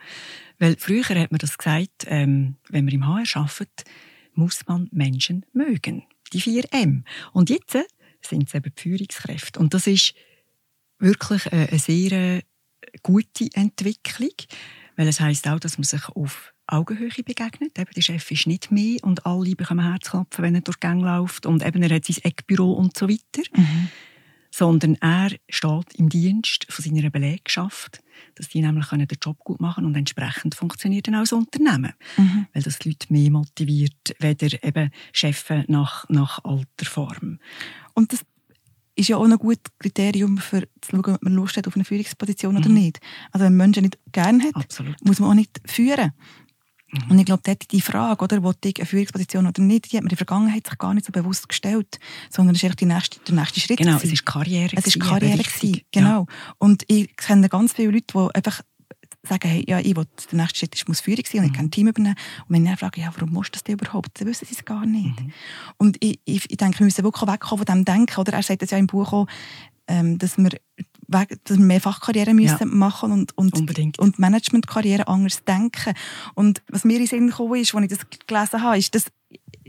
Weil 0.59 0.77
früher 0.79 1.05
hat 1.05 1.31
man 1.33 1.39
das 1.39 1.59
gesagt, 1.59 2.07
ähm, 2.07 2.57
wenn 2.69 2.85
man 2.85 2.95
im 2.95 3.07
HR 3.07 3.43
arbeitet, 3.43 3.85
muss 4.35 4.67
man 4.67 4.89
Menschen 4.93 5.47
mögen. 5.53 6.05
Die 6.33 6.41
4M. 6.41 7.05
Und 7.33 7.51
jetzt 7.51 7.77
sind 8.27 8.49
es 8.49 8.55
eben 8.55 8.73
die 8.77 8.83
Führungskräfte. 8.83 9.59
Und 9.61 9.75
das 9.75 9.87
ist 9.87 10.15
wirklich 10.99 11.53
eine 11.53 11.79
sehr 11.79 12.13
äh, 12.13 12.43
gute 13.03 13.49
Entwicklung, 13.55 14.35
weil 14.97 15.09
es 15.09 15.21
heißt 15.21 15.49
auch, 15.49 15.59
dass 15.59 15.79
man 15.79 15.85
sich 15.85 16.09
auf 16.11 16.53
Augenhöhe 16.67 17.11
begegnet. 17.25 17.79
Eben, 17.79 17.91
der 17.95 18.03
Chef 18.03 18.31
ist 18.31 18.47
nicht 18.47 18.71
mehr 18.71 18.99
und 19.03 19.27
alle 19.27 19.55
bekommen 19.55 19.85
Herzklopfen, 19.85 20.43
wenn 20.43 20.55
er 20.55 20.61
durch 20.63 20.77
die 20.77 20.87
Gang 20.87 21.03
läuft 21.03 21.47
und 21.47 21.65
eben 21.65 21.83
er 21.83 21.95
hat 21.95 22.05
sein 22.05 22.23
Eckbüro 22.23 22.73
und 22.73 22.97
so 22.97 23.09
weiter. 23.09 23.43
Mhm. 23.55 23.89
Sondern 24.55 24.97
er 24.97 25.31
steht 25.49 25.95
im 25.95 26.11
Dienst 26.11 26.67
von 26.69 26.85
seiner 26.85 27.09
Belegschaft, 27.09 28.03
dass 28.35 28.51
die 28.51 28.61
nämlich 28.61 28.87
den 28.89 29.07
Job 29.23 29.39
gut 29.39 29.61
machen 29.63 29.77
können 29.77 29.87
und 29.87 29.97
entsprechend 29.97 30.55
funktioniert 30.55 31.09
dann 31.09 31.15
auch 31.15 31.21
das 31.21 31.33
Unternehmen. 31.33 31.95
Mhm. 32.19 32.47
Weil 32.53 32.63
das 32.63 32.79
die 32.79 32.91
Leute 32.91 33.11
mehr 33.11 33.31
motiviert, 33.31 34.15
weder 34.19 34.63
eben 34.63 34.91
Chefs 35.13 35.47
nach, 35.69 36.07
nach 36.11 36.45
alter 36.45 36.85
Form. 36.85 37.39
Und 37.95 38.13
das 38.13 38.21
ist 38.95 39.09
ja 39.09 39.17
auch 39.17 39.25
ein 39.25 39.37
gutes 39.37 39.73
Kriterium 39.79 40.39
für 40.39 40.69
zu 40.81 40.91
schauen, 40.91 41.15
ob 41.15 41.23
man 41.23 41.35
Lust 41.35 41.57
hat 41.57 41.67
auf 41.67 41.75
eine 41.75 41.85
Führungsposition 41.85 42.55
mhm. 42.55 42.61
oder 42.61 42.69
nicht. 42.69 43.01
Also 43.31 43.47
wenn 43.47 43.57
man 43.57 43.69
Menschen 43.69 43.85
nicht 43.85 43.99
gerne 44.13 44.45
hat, 44.45 44.57
Absolut. 44.57 44.97
muss 45.05 45.19
man 45.19 45.31
auch 45.31 45.35
nicht 45.35 45.61
führen. 45.67 46.13
Mhm. 46.93 47.11
Und 47.11 47.19
ich 47.19 47.25
glaube, 47.25 47.43
dort 47.45 47.71
die 47.71 47.81
Frage, 47.81 48.23
oder, 48.23 48.43
wo 48.43 48.53
ich 48.63 48.77
eine 48.77 48.87
Führungsposition 48.87 49.47
oder 49.47 49.63
nicht, 49.63 49.91
die 49.91 49.97
hat 49.97 50.03
man 50.03 50.09
in 50.09 50.11
der 50.11 50.19
Vergangenheit 50.19 50.67
sich 50.67 50.79
gar 50.79 50.93
nicht 50.93 51.07
so 51.07 51.13
bewusst 51.13 51.49
gestellt, 51.49 51.99
sondern 52.31 52.55
es 52.55 52.63
ist 52.63 52.81
die 52.81 52.87
nächste, 52.87 53.19
der 53.21 53.35
nächste 53.35 53.61
Schritt. 53.61 53.79
Genau, 53.79 53.97
gewesen. 53.97 54.09
es 54.09 54.13
ist 54.13 54.27
Karriere. 54.27 54.77
Es 54.77 54.87
ist 54.87 55.01
Karriere 55.01 55.43
gewesen, 55.43 55.81
genau. 55.91 56.27
Ja. 56.29 56.55
Und 56.59 56.85
ich 56.89 57.17
kenne 57.17 57.49
ganz 57.49 57.73
viele 57.73 57.93
Leute, 57.93 58.07
die 58.15 58.35
einfach 58.35 58.61
sagen, 59.23 59.49
hey, 59.49 59.65
ja, 59.69 59.79
ich 59.79 59.97
will, 59.97 60.07
der 60.31 60.39
nächste 60.39 60.59
Schritt 60.59 60.75
ist, 60.75 60.89
muss 60.89 61.01
Führung 61.01 61.25
sein 61.27 61.41
und 61.41 61.47
ich 61.47 61.53
kann 61.53 61.67
ein 61.67 61.71
Team 61.71 61.89
übernehmen. 61.89 62.17
Und 62.49 62.55
wenn 62.55 62.67
ich 62.67 62.79
frage, 62.79 63.01
ja, 63.01 63.13
warum 63.15 63.33
musst 63.33 63.51
du 63.51 63.53
das 63.53 63.65
denn 63.65 63.75
überhaupt, 63.75 64.21
dann 64.21 64.29
wissen 64.29 64.47
sie 64.47 64.55
es 64.55 64.65
gar 64.65 64.85
nicht. 64.85 65.21
Mhm. 65.21 65.33
Und 65.79 65.97
ich, 66.01 66.19
ich, 66.25 66.51
ich 66.51 66.57
denke, 66.57 66.81
wir 66.81 66.85
müssen 66.85 67.05
wirklich 67.05 67.31
wegkommen 67.31 67.65
von 67.65 67.77
dem 67.77 67.85
Denken. 67.85 68.21
Oder 68.21 68.33
er 68.33 68.43
sagt 68.43 68.63
es 68.63 68.71
ja 68.71 68.79
im 68.79 68.87
Buch 68.87 69.13
auch, 69.13 69.27
ähm, 69.87 70.19
dass 70.19 70.39
wir 70.39 70.51
dass 71.09 71.59
wir 71.59 71.65
mehr 71.65 71.81
Fachkarrieren 71.81 72.35
müssen 72.37 72.59
ja. 72.59 72.67
machen 72.67 73.13
und, 73.13 73.37
und, 73.37 73.55
Unbedingt. 73.55 73.99
und 73.99 74.19
Managementkarrieren 74.19 75.07
anders 75.07 75.45
denken. 75.45 75.93
Und 76.35 76.63
was 76.69 76.85
mir 76.85 76.95
in 76.95 77.01
den 77.01 77.07
Sinn 77.07 77.27
gekommen 77.27 77.61
ist, 77.61 77.75
als 77.75 77.93
ich 77.93 77.99
das 77.99 78.27
gelesen 78.27 78.63
habe, 78.63 78.79
ist, 78.79 78.95
dass 78.95 79.05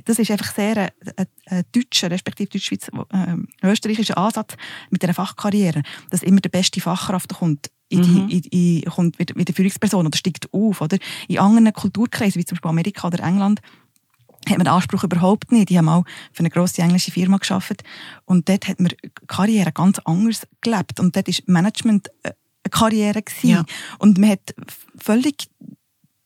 das 0.06 0.20
ist 0.20 0.32
einfach 0.32 0.54
sehr 0.54 0.78
ein, 0.78 0.90
ein, 1.18 1.28
ein 1.48 1.64
deutscher, 1.72 2.12
respektive 2.12 2.50
deutsch 2.50 2.72
äh, 2.72 3.38
österreichischer 3.62 4.18
Ansatz 4.18 4.56
mit 4.90 5.02
dieser 5.02 5.14
Fachkarriere, 5.14 5.84
dass 6.10 6.24
immer 6.24 6.42
der 6.42 6.50
beste 6.50 6.82
Fachkraft 6.82 7.34
kommt 7.34 7.70
in 7.94 8.02
die, 8.02 8.10
mhm. 8.10 8.30
in, 8.30 8.44
in, 8.44 8.92
kommt 8.92 9.20
wieder, 9.20 9.36
wieder 9.36 9.54
Führungsperson 9.54 10.06
oder 10.06 10.18
steigt 10.18 10.52
auf. 10.54 10.82
Oder? 10.82 10.98
In 11.28 11.40
anderen 11.40 11.74
Kulturkreisen, 11.74 12.40
wie 12.40 12.46
zum 12.46 12.56
Beispiel 12.56 12.70
Amerika 12.70 13.08
oder 13.08 13.24
England, 13.24 13.62
hat 14.50 14.58
man 14.58 14.66
den 14.66 14.74
Anspruch 14.74 15.04
überhaupt 15.04 15.52
nicht. 15.52 15.70
Die 15.70 15.78
haben 15.78 15.90
auch 15.90 16.04
für 16.32 16.40
eine 16.40 16.50
grosse 16.50 16.82
englische 16.82 17.12
Firma 17.12 17.38
geschafft 17.38 17.84
und 18.26 18.50
dort 18.50 18.68
hat 18.68 18.80
man 18.80 18.92
Karriere 19.28 19.72
ganz 19.72 20.00
anders 20.00 20.46
gelebt 20.62 21.00
und 21.00 21.16
dort 21.16 21.28
ist 21.28 21.48
Management 21.48 22.10
eine 22.24 22.34
Karriere 22.70 23.24
Ja. 23.42 23.66
und 24.00 24.18
man 24.18 24.32
hat 24.32 24.56
völlig 24.98 25.48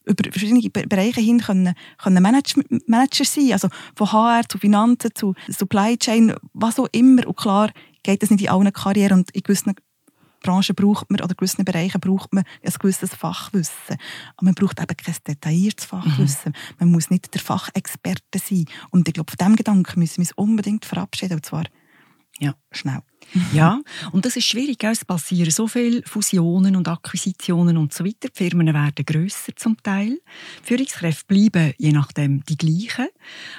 über 0.05 0.24
verschiedene 0.31 0.62
Bereiche 0.69 1.19
hin 1.21 1.39
können, 1.41 1.74
können 1.97 2.24
Manager, 2.24 2.62
Manager 2.88 3.25
sein, 3.25 3.51
also 3.51 3.67
von 3.95 4.12
HR 4.12 4.47
zu 4.47 4.57
Finanzen 4.57 5.12
zu 5.13 5.36
Supply 5.50 5.97
Chain, 5.97 6.33
was 6.53 6.79
auch 6.79 6.88
immer. 6.93 7.27
Und 7.27 7.36
klar 7.36 7.71
geht 8.03 8.24
das 8.24 8.31
nicht 8.31 8.43
in 8.43 8.50
allen 8.50 8.71
Karrieren 8.71 9.19
und 9.19 9.31
in 9.31 9.41
gewissen 9.41 9.75
Branchen 10.41 10.75
braucht 10.75 11.10
man, 11.10 11.20
oder 11.22 11.32
in 11.32 11.38
gewissen 11.38 11.65
Bereichen 11.65 12.00
braucht 12.00 12.34
man 12.34 12.44
ein 12.63 12.74
gewisses 12.79 13.15
Fachwissen. 13.15 13.98
Aber 14.36 14.46
man 14.46 14.53
braucht 14.53 14.79
eben 14.79 14.98
kein 14.98 15.15
detailliertes 15.27 15.86
Fachwissen. 15.86 16.51
Mhm. 16.51 16.75
Man 16.79 16.91
muss 16.91 17.10
nicht 17.10 17.34
der 17.34 17.41
Fachexperte 17.41 18.39
sein. 18.39 18.65
Und 18.91 19.08
ich 19.08 19.13
glaube, 19.13 19.32
von 19.32 19.38
diesem 19.38 19.56
Gedanken 19.56 20.00
müssen 20.00 20.17
wir 20.17 20.22
uns 20.22 20.32
unbedingt 20.34 20.86
verabschieden, 20.86 21.36
und 21.36 21.46
zwar 21.46 21.63
ja. 22.39 22.56
schnell. 22.72 23.01
Ja, 23.53 23.81
und 24.12 24.25
das 24.25 24.36
ist 24.36 24.46
schwierig. 24.46 24.84
Es 24.84 25.05
passieren 25.05 25.51
so 25.51 25.67
viele 25.67 26.01
Fusionen 26.03 26.75
und 26.75 26.88
Akquisitionen 26.88 27.77
und 27.77 27.93
so 27.93 28.05
weiter. 28.05 28.29
Die 28.29 28.31
Firmen 28.34 28.74
werden 28.74 29.05
grösser 29.05 29.55
zum 29.55 29.81
Teil. 29.84 30.19
Die 30.63 30.67
Führungskräfte 30.67 31.25
bleiben 31.27 31.74
je 31.77 31.91
nachdem 31.91 32.43
die 32.46 32.57
gleichen. 32.57 33.07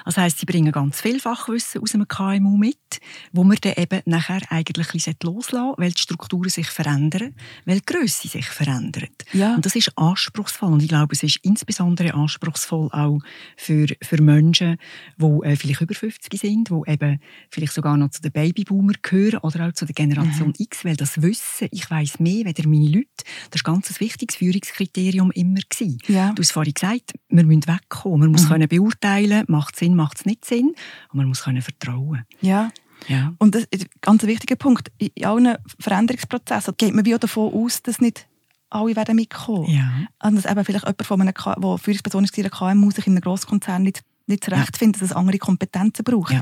Das 0.05 0.17
heisst, 0.17 0.39
sie 0.39 0.45
bringen 0.45 0.71
ganz 0.71 1.01
viel 1.01 1.19
Fachwissen 1.19 1.81
aus 1.81 1.93
einem 1.93 2.07
KMU 2.07 2.57
mit, 2.57 2.99
wo 3.31 3.43
man 3.43 3.57
dann 3.61 3.73
eben 3.77 4.01
nachher 4.05 4.41
eigentlich 4.49 4.93
ein 4.93 5.15
loslassen 5.23 5.73
weil 5.77 5.91
die 5.91 6.01
Strukturen 6.01 6.49
sich 6.49 6.67
verändern, 6.67 7.35
weil 7.65 7.79
die 7.79 7.85
Grösse 7.85 8.27
sich 8.27 8.47
verändert. 8.47 9.25
Ja. 9.33 9.55
Und 9.55 9.65
das 9.65 9.75
ist 9.75 9.97
anspruchsvoll. 9.97 10.73
Und 10.73 10.83
ich 10.83 10.89
glaube, 10.89 11.13
es 11.13 11.23
ist 11.23 11.39
insbesondere 11.43 12.13
anspruchsvoll 12.13 12.89
auch 12.91 13.19
für, 13.55 13.87
für 14.01 14.21
Menschen, 14.21 14.77
die 15.17 15.39
äh, 15.43 15.55
vielleicht 15.55 15.81
über 15.81 15.93
50 15.93 16.39
sind, 16.39 16.69
die 16.69 16.91
eben 16.91 17.19
vielleicht 17.49 17.73
sogar 17.73 17.97
noch 17.97 18.09
zu 18.09 18.21
den 18.21 18.31
Babyboomer 18.31 18.93
gehören 19.01 19.39
oder 19.39 19.58
auch 19.61 19.73
zu 19.73 19.85
der 19.85 19.95
Generation 19.95 20.49
mhm. 20.49 20.55
X, 20.57 20.85
weil 20.85 20.95
das 20.95 21.21
Wissen, 21.21 21.67
ich 21.71 21.89
weiß 21.89 22.19
mehr, 22.19 22.45
weder 22.45 22.67
meine 22.67 22.89
Leute, 22.89 23.07
das 23.51 23.63
war 23.63 23.73
ganz 23.73 23.89
ein 23.89 23.99
wichtiges 23.99 24.37
Führungskriterium 24.37 25.31
immer 25.31 25.59
gewesen. 25.69 25.99
Ja. 26.07 26.33
Du 26.33 26.41
hast 26.41 26.51
vorhin 26.51 26.73
gesagt, 26.73 27.13
wir 27.29 27.43
müssen 27.43 27.67
wegkommen, 27.67 28.19
man 28.19 28.31
muss 28.31 28.45
mhm. 28.45 28.49
können 28.49 28.67
beurteilen, 28.67 29.45
macht 29.47 29.75
es 29.75 29.79
Sinn, 29.79 29.95
macht 29.95 30.19
es 30.19 30.25
nicht 30.25 30.45
Sinn, 30.45 30.75
und 31.11 31.17
man 31.17 31.27
muss 31.27 31.43
können 31.43 31.61
vertrauen. 31.61 32.25
Ja. 32.41 32.71
Ja. 33.07 33.33
Und 33.39 33.55
das 33.55 33.63
ist 33.71 33.85
ein 33.85 33.89
ganz 34.01 34.23
wichtiger 34.23 34.55
Punkt. 34.55 34.91
In 34.97 35.25
allen 35.25 35.57
Veränderungsprozessen 35.79 36.73
geht 36.77 36.93
man 36.93 37.05
wie 37.05 37.15
auch 37.15 37.19
davon 37.19 37.53
aus, 37.53 37.81
dass 37.81 38.01
nicht 38.01 38.27
alle 38.69 38.95
werden 38.95 39.15
mitkommen. 39.15 39.69
Ja. 39.69 40.07
Und 40.21 40.35
dass 40.35 40.45
eben 40.45 40.65
vielleicht 40.65 40.85
jemand, 40.85 41.05
von 41.05 41.21
einem, 41.21 41.33
der 41.33 41.77
Führungsperson 41.77 42.23
ist, 42.23 42.37
in 42.37 42.45
einer 42.45 42.51
KMU 42.51 42.91
sich 42.91 43.07
in 43.07 43.13
einem 43.13 43.21
Grosskonzern 43.21 43.83
nicht, 43.83 44.01
nicht 44.27 44.43
zurechtfindet, 44.43 44.97
ja. 44.97 45.01
dass 45.01 45.11
es 45.11 45.15
andere 45.15 45.37
Kompetenzen 45.37 46.03
braucht. 46.03 46.33
Ja. 46.33 46.41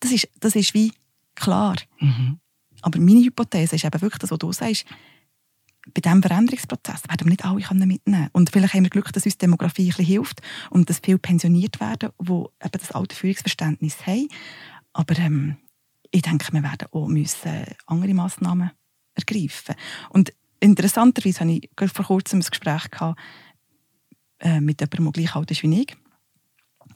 Das, 0.00 0.12
ist, 0.12 0.28
das 0.40 0.54
ist 0.54 0.74
wie 0.74 0.92
klar. 1.34 1.76
Mhm. 1.98 2.38
Aber 2.84 3.00
meine 3.00 3.24
Hypothese 3.24 3.76
ist 3.76 3.84
eben 3.84 4.00
wirklich 4.00 4.18
das, 4.18 4.30
was 4.30 4.38
du 4.38 4.52
sagst. 4.52 4.84
Bei 5.92 6.00
diesem 6.00 6.22
Veränderungsprozess 6.22 7.02
werden 7.08 7.26
wir 7.26 7.30
nicht 7.30 7.44
alle 7.44 7.86
mitnehmen 7.86 8.00
können. 8.04 8.28
Und 8.32 8.50
vielleicht 8.50 8.74
haben 8.74 8.84
wir 8.84 8.90
Glück, 8.90 9.12
dass 9.12 9.24
uns 9.24 9.38
Demografie 9.38 9.84
ein 9.84 9.88
bisschen 9.88 10.04
hilft 10.06 10.40
und 10.70 10.88
dass 10.88 11.00
viele 11.02 11.18
pensioniert 11.18 11.80
werden, 11.80 12.10
die 12.20 12.32
eben 12.32 12.48
das 12.70 12.92
alte 12.92 13.14
Führungsverständnis 13.14 14.06
haben. 14.06 14.28
Aber 14.92 15.18
ähm, 15.18 15.56
ich 16.10 16.22
denke, 16.22 16.52
wir 16.52 16.62
werden 16.62 16.88
auch 16.90 17.08
müssen 17.08 17.64
andere 17.86 18.14
Massnahmen 18.14 18.70
ergreifen. 19.14 19.74
Und 20.10 20.32
interessanterweise 20.60 21.40
hatte 21.40 21.52
ich 21.52 21.92
vor 21.92 22.04
kurzem 22.06 22.40
ein 22.40 22.46
Gespräch 22.48 22.90
gehabt, 22.90 23.20
äh, 24.40 24.60
mit 24.60 24.80
jemandem, 24.80 25.04
der 25.04 25.12
gleich 25.12 25.36
alt 25.36 25.50
ist 25.50 25.62
wie 25.62 25.80
ich 25.80 25.96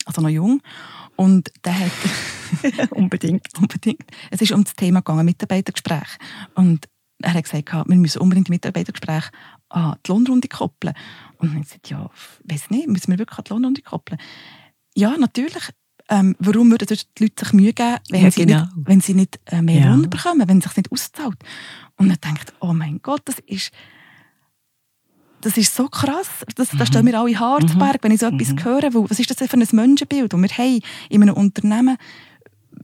also 0.09 0.23
noch 0.23 0.29
jung. 0.29 0.61
Und 1.17 1.53
der 1.65 1.79
hat 1.79 2.91
unbedingt, 2.91 3.47
unbedingt. 3.59 4.05
Es 4.31 4.41
ist 4.41 4.53
um 4.53 4.65
das 4.65 4.75
Thema 4.75 5.01
gegangen, 5.01 5.25
Mitarbeitergespräch. 5.25 6.17
Und 6.55 6.89
er 7.21 7.35
hat 7.35 7.45
gesagt, 7.45 7.73
wir 7.73 7.97
müssen 7.97 8.21
unbedingt 8.21 8.49
die 8.49 8.53
Mitarbeitergespräche 8.53 9.31
an 9.69 9.97
die 10.05 10.11
Lohnrunde 10.11 10.49
koppeln. 10.49 10.95
Und 11.39 11.55
ich 11.57 11.63
gesagt, 11.63 11.91
ja, 11.91 12.11
weiß 12.45 12.71
nicht, 12.71 12.89
müssen 12.89 13.11
wir 13.11 13.19
wirklich 13.19 13.39
an 13.39 13.45
die 13.45 13.53
Lohnrunde 13.53 13.83
koppeln? 13.83 14.21
Ja, 14.95 15.17
natürlich. 15.17 15.71
Ähm, 16.11 16.35
warum 16.39 16.71
würden 16.71 16.87
die 16.89 17.25
Leute 17.25 17.45
sich 17.45 17.53
Mühe 17.53 17.75
geben, 17.75 17.99
wenn, 18.09 18.23
ja, 18.23 18.31
sie, 18.31 18.47
genau. 18.47 18.61
nicht, 18.61 18.73
wenn 18.77 19.01
sie 19.03 19.13
nicht 19.13 19.39
äh, 19.47 19.61
mehr 19.61 19.81
ja. 19.81 19.95
Lohn 19.95 20.09
bekommen, 20.09 20.49
wenn 20.49 20.59
es 20.59 20.65
sich 20.65 20.77
nicht 20.77 20.91
auszahlt? 20.91 21.37
Und 21.97 22.09
er 22.09 22.17
denkt, 22.17 22.55
oh 22.61 22.73
mein 22.73 23.01
Gott, 23.03 23.23
das 23.27 23.39
ist 23.41 23.73
das 25.41 25.57
ist 25.57 25.75
so 25.75 25.89
krass. 25.89 26.29
Das, 26.57 26.73
mhm. 26.73 26.79
Da 26.79 26.87
stehen 26.87 27.05
mir 27.05 27.19
alle 27.19 27.39
Harzberg, 27.39 27.95
mhm. 27.95 27.99
wenn 28.03 28.13
ich 28.13 28.21
so 28.21 28.27
etwas 28.27 28.53
mhm. 28.53 28.65
höre. 28.65 28.95
Weil, 28.95 29.11
was 29.11 29.19
ist 29.19 29.31
das 29.31 29.49
für 29.49 29.57
ein 29.57 29.67
Menschenbild, 29.73 30.33
das 30.33 30.41
wir 30.41 30.49
haben 30.49 30.81
in 31.09 31.23
einem 31.23 31.35
Unternehmen, 31.35 31.97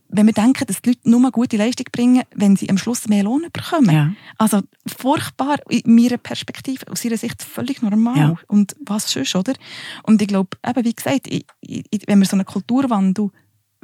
wenn 0.09 0.27
wir 0.27 0.33
denken, 0.33 0.65
dass 0.67 0.81
die 0.81 0.91
Leute 0.91 1.11
nur 1.11 1.31
gute 1.33 1.57
Leistung 1.57 1.87
bringen, 1.91 2.23
wenn 2.35 2.57
sie 2.57 2.71
am 2.71 2.79
Schluss 2.79 3.09
mehr 3.09 3.25
Lohn 3.25 3.47
bekommen. 3.53 3.95
Ja. 3.95 4.13
Also 4.39 4.61
furchtbar 4.87 5.57
in 5.69 5.95
meiner 5.95 6.19
Perspektive, 6.19 6.91
aus 6.91 7.05
ihrer 7.05 7.17
Sicht 7.17 7.43
völlig 7.43 7.83
normal. 7.83 8.17
Ja. 8.17 8.37
Und 8.47 8.77
was 8.87 9.11
sonst, 9.11 9.35
oder? 9.35 9.55
Und 10.05 10.23
ich 10.23 10.29
glaube, 10.29 10.57
eben 10.65 10.85
wie 10.85 10.95
gesagt, 10.95 11.27
ich, 11.27 11.47
ich, 11.61 12.03
wenn 12.07 12.21
wir 12.21 12.27
so 12.27 12.37
einen 12.37 12.47
Kulturwandel 12.47 13.31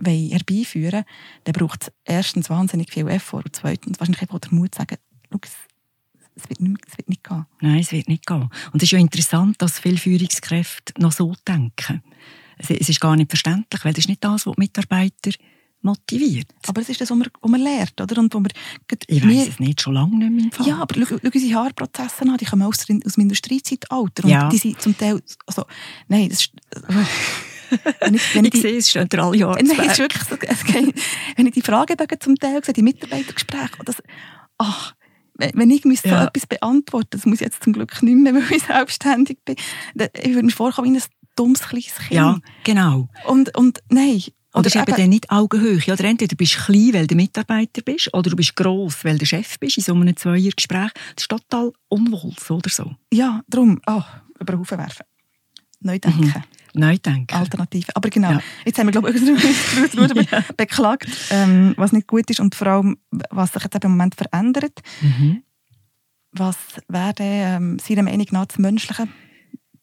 herbeiführen 0.02 1.04
dann 1.44 1.52
braucht 1.52 1.82
es 1.82 1.92
erstens 2.04 2.48
wahnsinnig 2.48 2.90
viel 2.90 3.06
Effort 3.08 3.44
und 3.44 3.56
zweitens 3.56 4.00
wahrscheinlich 4.00 4.30
auch 4.30 4.38
den 4.38 4.56
Mut 4.56 4.74
zu 4.74 4.78
sagen, 4.80 4.96
es 6.34 6.48
wird, 6.48 6.60
nicht, 6.60 6.80
es 6.86 6.98
wird 6.98 7.08
nicht 7.08 7.24
gehen. 7.24 7.46
Nein, 7.60 7.80
es 7.80 7.92
wird 7.92 8.08
nicht 8.08 8.26
gehen. 8.26 8.48
Und 8.72 8.76
es 8.76 8.84
ist 8.84 8.92
ja 8.92 8.98
interessant, 8.98 9.60
dass 9.60 9.78
viele 9.78 9.98
Führungskräfte 9.98 10.94
noch 10.98 11.12
so 11.12 11.34
denken. 11.46 12.02
Es 12.58 12.88
ist 12.88 13.00
gar 13.00 13.16
nicht 13.16 13.30
verständlich, 13.30 13.84
weil 13.84 13.92
das 13.92 14.04
ist 14.04 14.08
nicht 14.08 14.22
das, 14.22 14.46
was 14.46 14.54
die 14.54 14.60
Mitarbeiter 14.60 15.30
motiviert. 15.82 16.48
Aber 16.66 16.82
es 16.82 16.88
ist 16.88 17.00
das, 17.00 17.10
was 17.10 17.16
man, 17.16 17.28
was 17.40 17.50
man 17.50 17.60
lernt, 17.60 17.98
oder? 18.00 18.20
Und 18.20 18.34
wo 18.34 18.40
man, 18.40 18.50
ich 19.06 19.26
weiß 19.26 19.48
es 19.48 19.60
nicht, 19.60 19.80
schon 19.80 19.94
lange 19.94 20.16
nicht 20.16 20.30
mehr. 20.30 20.52
Fall. 20.52 20.66
Ja, 20.66 20.78
aber 20.78 20.94
schau, 20.94 21.16
schau 21.22 21.30
unsere 21.32 21.54
Haarprozesse 21.54 22.22
an, 22.22 22.36
die 22.36 22.44
kommen 22.44 22.62
aus, 22.62 22.80
aus 22.80 22.86
dem 23.14 23.22
Industriezeitalter. 23.22 24.24
Und 24.24 24.30
ja. 24.30 24.48
die 24.48 24.58
sind 24.58 24.80
zum 24.80 24.96
Teil, 24.96 25.22
also, 25.46 25.64
nein, 26.08 26.28
das 26.28 26.40
ist... 26.40 26.52
wenn 28.00 28.14
ich, 28.14 28.34
wenn 28.34 28.44
ich, 28.46 28.54
ich 28.54 28.60
sehe, 28.60 28.76
es 28.76 28.90
stehen 28.90 29.08
alle 29.12 29.36
Jahre 29.36 29.62
Nein, 29.62 29.80
es 29.80 29.92
ist 29.92 29.98
wirklich 29.98 30.22
so, 30.24 30.36
wenn 31.36 31.46
ich 31.46 31.54
die 31.54 31.62
Fragebögen 31.62 32.20
zum 32.20 32.36
Teil 32.36 32.62
sehe, 32.62 32.74
die 32.74 32.82
Mitarbeitergespräche, 32.82 33.78
das, 33.84 34.02
ach, 34.58 34.94
wenn 35.54 35.70
ich 35.70 35.84
müsste 35.84 36.08
ja. 36.08 36.20
so 36.20 36.26
etwas 36.28 36.46
beantworten 36.46 37.08
das 37.10 37.26
muss 37.26 37.40
ich 37.40 37.46
jetzt 37.46 37.62
zum 37.62 37.72
Glück 37.72 38.02
nicht 38.02 38.16
mehr, 38.16 38.34
weil 38.34 38.52
ich 38.52 38.62
selbstständig 38.62 39.38
bin, 39.44 39.56
ich 39.94 40.34
würde 40.34 40.46
mir 40.46 40.52
vorkommen 40.52 40.92
wie 40.92 40.98
ein 40.98 41.02
dummes 41.36 41.60
kleines 41.60 41.96
Kind. 41.96 42.12
Ja, 42.12 42.38
genau. 42.64 43.08
Und, 43.26 43.56
und 43.56 43.80
nein. 43.88 44.22
Oder 44.52 44.66
ist 44.66 44.76
eben 44.76 44.96
dann 44.96 45.08
nicht 45.08 45.30
Augenhöhe. 45.30 45.80
Oder 45.86 46.04
entweder 46.04 46.28
du 46.28 46.36
bist 46.36 46.56
klein, 46.56 46.92
weil 46.92 47.06
du 47.06 47.14
Mitarbeiter 47.14 47.82
bist, 47.82 48.12
oder 48.12 48.30
du 48.30 48.36
bist 48.36 48.56
gross, 48.56 49.04
weil 49.04 49.16
du 49.16 49.24
Chef 49.24 49.58
bist 49.60 49.78
in 49.78 49.84
so 49.84 49.94
einem 49.94 50.16
Zweiergespräch. 50.16 50.90
Das 51.14 51.24
ist 51.24 51.28
total 51.28 51.72
unwohl, 51.88 52.34
so 52.38 52.56
oder 52.56 52.68
so. 52.68 52.96
Ja, 53.12 53.42
darum, 53.46 53.80
oh, 53.86 54.02
über 54.40 54.52
den 54.52 54.60
Haufen 54.60 54.78
werfen. 54.78 55.06
Neu 55.80 55.98
denken. 55.98 56.24
Mhm. 56.24 56.34
Neu 56.74 56.98
denken. 56.98 57.34
Alternative. 57.34 57.94
Aber 57.94 58.10
genau, 58.10 58.32
ja. 58.32 58.42
jetzt 58.64 58.78
haben 58.78 58.86
wir, 58.86 58.92
glaube 58.92 59.10
ich, 59.10 60.30
ja. 60.30 60.44
beklagt, 60.56 61.08
ähm, 61.30 61.74
was 61.76 61.92
nicht 61.92 62.06
gut 62.06 62.30
ist 62.30 62.40
und 62.40 62.54
vor 62.54 62.66
allem, 62.68 62.98
was 63.30 63.52
sich 63.52 63.62
jetzt 63.62 63.84
im 63.84 63.90
Moment 63.92 64.14
verändert. 64.14 64.80
Mhm. 65.00 65.42
Was 66.32 66.56
wäre 66.88 67.14
ähm, 67.18 67.78
seiner 67.80 68.04
Meinung 68.04 68.26
nach 68.30 68.46
das 68.46 68.58
menschliche 68.58 69.08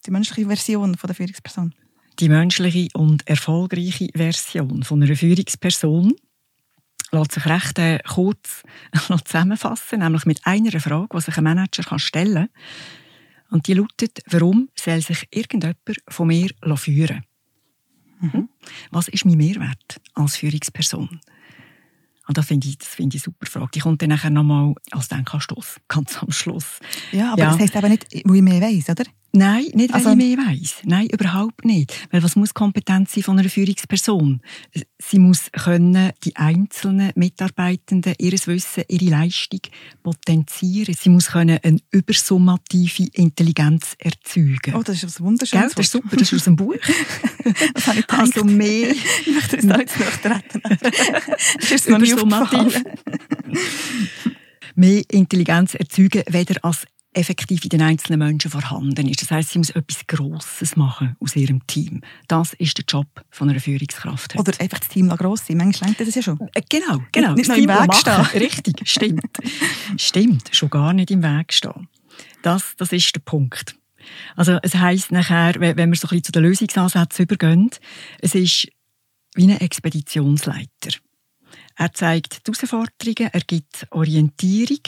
die 0.06 0.12
menschliche 0.12 0.48
Version 0.48 0.96
von 0.96 1.08
der 1.08 1.16
Führungsperson? 1.16 1.74
Die 2.20 2.30
menschliche 2.30 2.88
und 2.94 3.28
erfolgreiche 3.28 4.10
Version 4.16 4.84
von 4.84 5.04
einer 5.04 5.16
Führungsperson 5.16 6.14
lässt 7.12 7.32
sich 7.34 7.46
recht 7.46 7.78
äh, 7.80 8.00
kurz 8.00 8.64
zusammenfassen, 9.26 10.00
nämlich 10.00 10.26
mit 10.26 10.42
einer 10.46 10.80
Frage, 10.80 11.08
die 11.14 11.22
sich 11.22 11.38
ein 11.38 11.44
Manager 11.44 12.00
stellen 12.00 12.34
kann. 12.34 12.50
Und 13.50 13.68
die 13.68 13.74
lautet, 13.74 14.22
warum 14.30 14.70
soll 14.76 15.02
sich 15.02 15.28
irgendjemand 15.32 15.78
von 16.10 16.28
mir 16.28 16.50
führen 16.76 17.24
mhm. 18.20 18.50
Was 18.92 19.08
ist 19.08 19.26
mein 19.26 19.38
Mehrwert 19.38 20.02
als 20.14 20.38
Führungsperson? 20.38 21.22
Und 22.28 22.38
das 22.38 22.46
finde 22.46 22.68
ich, 22.68 22.78
das 22.78 22.94
ich 22.94 23.00
eine 23.00 23.20
super 23.20 23.46
Frage. 23.46 23.70
Die 23.74 23.80
kommt 23.80 24.02
dann 24.02 24.10
nachher 24.10 24.30
nochmal 24.30 24.76
als 24.92 25.08
Denkanstoss, 25.08 25.78
ganz 25.88 26.22
am 26.22 26.32
Schluss. 26.32 26.80
Ja, 27.12 27.34
aber 27.34 27.44
ja. 27.44 27.52
das 27.52 27.60
heisst 27.60 27.76
aber 27.76 27.90
nicht, 27.90 28.06
wo 28.26 28.34
ich 28.34 28.42
mehr 28.42 28.62
weiss, 28.62 28.90
oder? 28.90 29.06
Nein, 29.34 29.66
nicht, 29.74 29.94
weil 29.94 29.96
also, 29.96 30.12
ich 30.12 30.16
mehr 30.16 30.38
weiss. 30.38 30.76
Nein, 30.84 31.08
überhaupt 31.08 31.66
nicht. 31.66 31.94
Weil 32.12 32.24
was 32.24 32.36
muss 32.36 32.54
Kompetenz 32.54 33.14
sein 33.14 33.24
von 33.24 33.38
einer 33.38 33.50
Führungsperson? 33.50 34.42
Sie 35.00 35.20
muss 35.20 35.52
können 35.52 36.12
die 36.24 36.36
einzelnen 36.36 37.12
Mitarbeitenden 37.16 38.16
ihres 38.18 38.48
Wissen, 38.48 38.84
ihre 38.88 39.06
Leistung 39.06 39.60
potenzieren. 40.02 40.96
Sie 40.98 41.10
muss 41.10 41.28
können 41.28 41.60
eine 41.62 41.80
übersummative 41.92 43.10
Intelligenz 43.14 43.96
erzeugen. 44.00 44.74
Oh, 44.74 44.84
das 44.84 45.04
ist 45.04 45.20
ein 45.20 45.26
wunderschönes 45.26 45.74
Das 45.76 45.86
ist 45.86 45.92
super, 45.92 46.16
das 46.16 46.32
ist 46.32 46.34
aus 46.34 46.44
dem 46.46 46.56
Buch. 46.56 46.76
das 47.74 47.88
habe 47.88 48.00
ich 48.00 48.08
gedacht. 48.08 48.22
Also 48.22 48.44
mehr... 48.44 48.92
ich 49.26 49.34
möchte 49.34 49.58
das 49.58 49.68
da 49.68 49.78
jetzt 49.78 50.00
noch 50.00 50.18
treten. 50.18 50.62
das 51.60 51.72
ist 51.72 51.90
noch 51.90 52.00
übersummativ. 52.00 52.84
mehr 54.76 55.04
Intelligenz 55.10 55.76
erzeugen, 55.76 56.24
weder 56.28 56.64
als 56.64 56.88
effektiv 57.18 57.64
in 57.64 57.70
den 57.70 57.82
einzelnen 57.82 58.20
Menschen 58.20 58.52
vorhanden 58.52 59.08
ist. 59.10 59.22
Das 59.22 59.32
heißt, 59.32 59.50
sie 59.50 59.58
muss 59.58 59.72
etwas 59.72 60.06
Grosses 60.08 60.76
machen 60.76 61.16
aus 61.20 61.36
ihrem 61.36 61.66
Team. 61.68 62.02
Das 62.28 62.54
ist 62.54 62.78
der 62.78 62.86
Job 62.88 63.08
von 63.30 63.50
einer 63.50 63.60
Führungskraft. 63.60 64.38
Oder 64.38 64.54
einfach 64.60 64.80
das 64.80 64.90
Team 64.90 65.10
gross 65.10 65.46
sein. 65.48 65.58
Manchmal 65.58 65.90
lenkt 65.90 66.02
das 66.02 66.16
ja 66.16 66.22
schon. 66.22 66.38
Genau, 66.70 67.00
genau. 67.12 67.34
Nicht, 67.34 67.50
nicht 67.50 67.68
noch 67.68 67.84
im 67.84 67.90
Weg 67.90 67.96
stehen. 67.96 68.42
Richtig, 68.42 68.88
stimmt. 68.88 69.38
stimmt, 69.98 70.50
schon 70.52 70.70
gar 70.70 70.94
nicht 70.94 71.12
im 71.12 71.24
Weg 71.24 71.52
stehen. 71.54 71.88
Das, 72.44 72.76
das 72.78 72.92
ist 72.92 73.14
der 73.16 73.22
Punkt. 73.22 73.76
Also 74.36 74.60
es 74.62 74.76
heisst 74.76 75.12
nachher, 75.12 75.56
wenn 75.60 75.76
wir 75.76 75.84
so 75.98 76.08
ein 76.08 76.10
bisschen 76.10 76.24
zu 76.24 76.32
den 76.32 76.44
Lösungsansätzen 76.44 77.24
übergehen, 77.24 77.70
es 78.22 78.36
ist 78.36 78.68
wie 79.36 79.44
ein 79.44 79.60
Expeditionsleiter. 79.60 80.98
Er 81.76 81.94
zeigt 81.94 82.48
die 82.48 82.52
Herausforderungen, 82.52 83.30
er 83.32 83.42
gibt 83.42 83.88
Orientierung, 83.92 84.80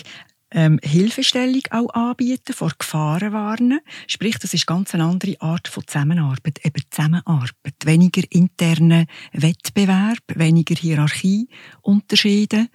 ähm, 0.51 0.79
Hilfestellung 0.84 1.62
auch 1.71 1.93
anbieten, 1.93 2.54
vor 2.54 2.71
Gefahren 2.78 3.34
warnen. 3.34 3.80
Sprich, 4.08 4.38
das 4.39 4.54
ist 4.54 4.67
ganz 4.67 4.93
eine 4.93 5.06
andere 5.06 5.39
Art 5.41 5.67
von 5.67 5.86
Zusammenarbeit, 5.86 6.65
eben 6.65 6.82
Zusammenarbeit. 6.89 7.76
Weniger 7.86 8.23
interne 8.30 9.06
Wettbewerb, 9.34 10.23
weniger 10.34 10.76
Hierarchieunterschiede, 10.76 12.67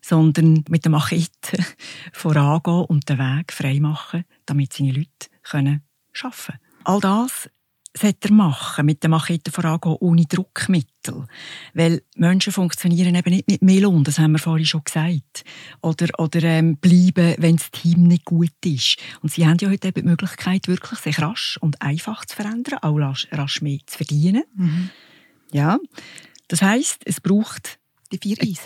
sondern 0.00 0.64
mit 0.68 0.84
der 0.84 0.92
Machete 0.92 1.64
vorangehen 2.12 2.84
und 2.84 3.08
den 3.08 3.18
Weg 3.18 3.52
freimachen, 3.52 4.24
damit 4.46 4.72
seine 4.72 4.92
Leute 4.92 5.28
können 5.42 5.82
arbeiten 6.22 6.40
können. 6.46 6.58
All 6.84 7.00
das 7.00 7.50
sollte 7.96 8.28
er 8.28 8.34
machen, 8.34 8.86
mit 8.86 9.02
der 9.02 9.10
Machete 9.10 9.50
vorangehen, 9.50 9.96
ohne 10.00 10.24
Druckmittel. 10.24 11.26
Weil 11.74 12.02
Menschen 12.16 12.52
funktionieren 12.52 13.14
eben 13.14 13.30
nicht 13.30 13.48
mit 13.48 13.62
Melon, 13.62 14.04
das 14.04 14.18
haben 14.18 14.32
wir 14.32 14.38
vorhin 14.38 14.66
schon 14.66 14.84
gesagt. 14.84 15.44
Oder, 15.82 16.08
oder 16.18 16.42
ähm, 16.42 16.76
bleiben, 16.76 17.34
wenn 17.38 17.56
das 17.56 17.70
Team 17.70 18.04
nicht 18.04 18.24
gut 18.24 18.52
ist. 18.64 18.98
Und 19.22 19.32
sie 19.32 19.46
haben 19.46 19.58
ja 19.60 19.70
heute 19.70 19.88
eben 19.88 20.02
die 20.02 20.08
Möglichkeit, 20.08 20.68
wirklich 20.68 21.00
sich 21.00 21.20
rasch 21.20 21.58
und 21.60 21.80
einfach 21.82 22.24
zu 22.24 22.36
verändern, 22.36 22.78
auch 22.82 22.96
rasch, 22.96 23.26
rasch 23.32 23.62
mehr 23.62 23.78
zu 23.86 23.96
verdienen. 23.96 24.44
Mhm. 24.54 24.90
Ja, 25.52 25.78
das 26.48 26.62
heisst, 26.62 27.02
es 27.04 27.20
braucht... 27.20 27.78
Die 28.10 28.16
vier 28.16 28.38
Eis. 28.40 28.60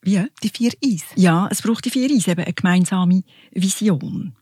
Wie? 0.00 0.24
Die 0.42 0.48
vier 0.48 0.72
Eis. 0.82 1.02
Ja, 1.14 1.46
es 1.50 1.60
braucht 1.60 1.84
die 1.84 1.90
vier 1.90 2.10
Eis, 2.10 2.26
eben 2.26 2.42
eine 2.42 2.54
gemeinsame 2.54 3.22
Vision. 3.50 4.34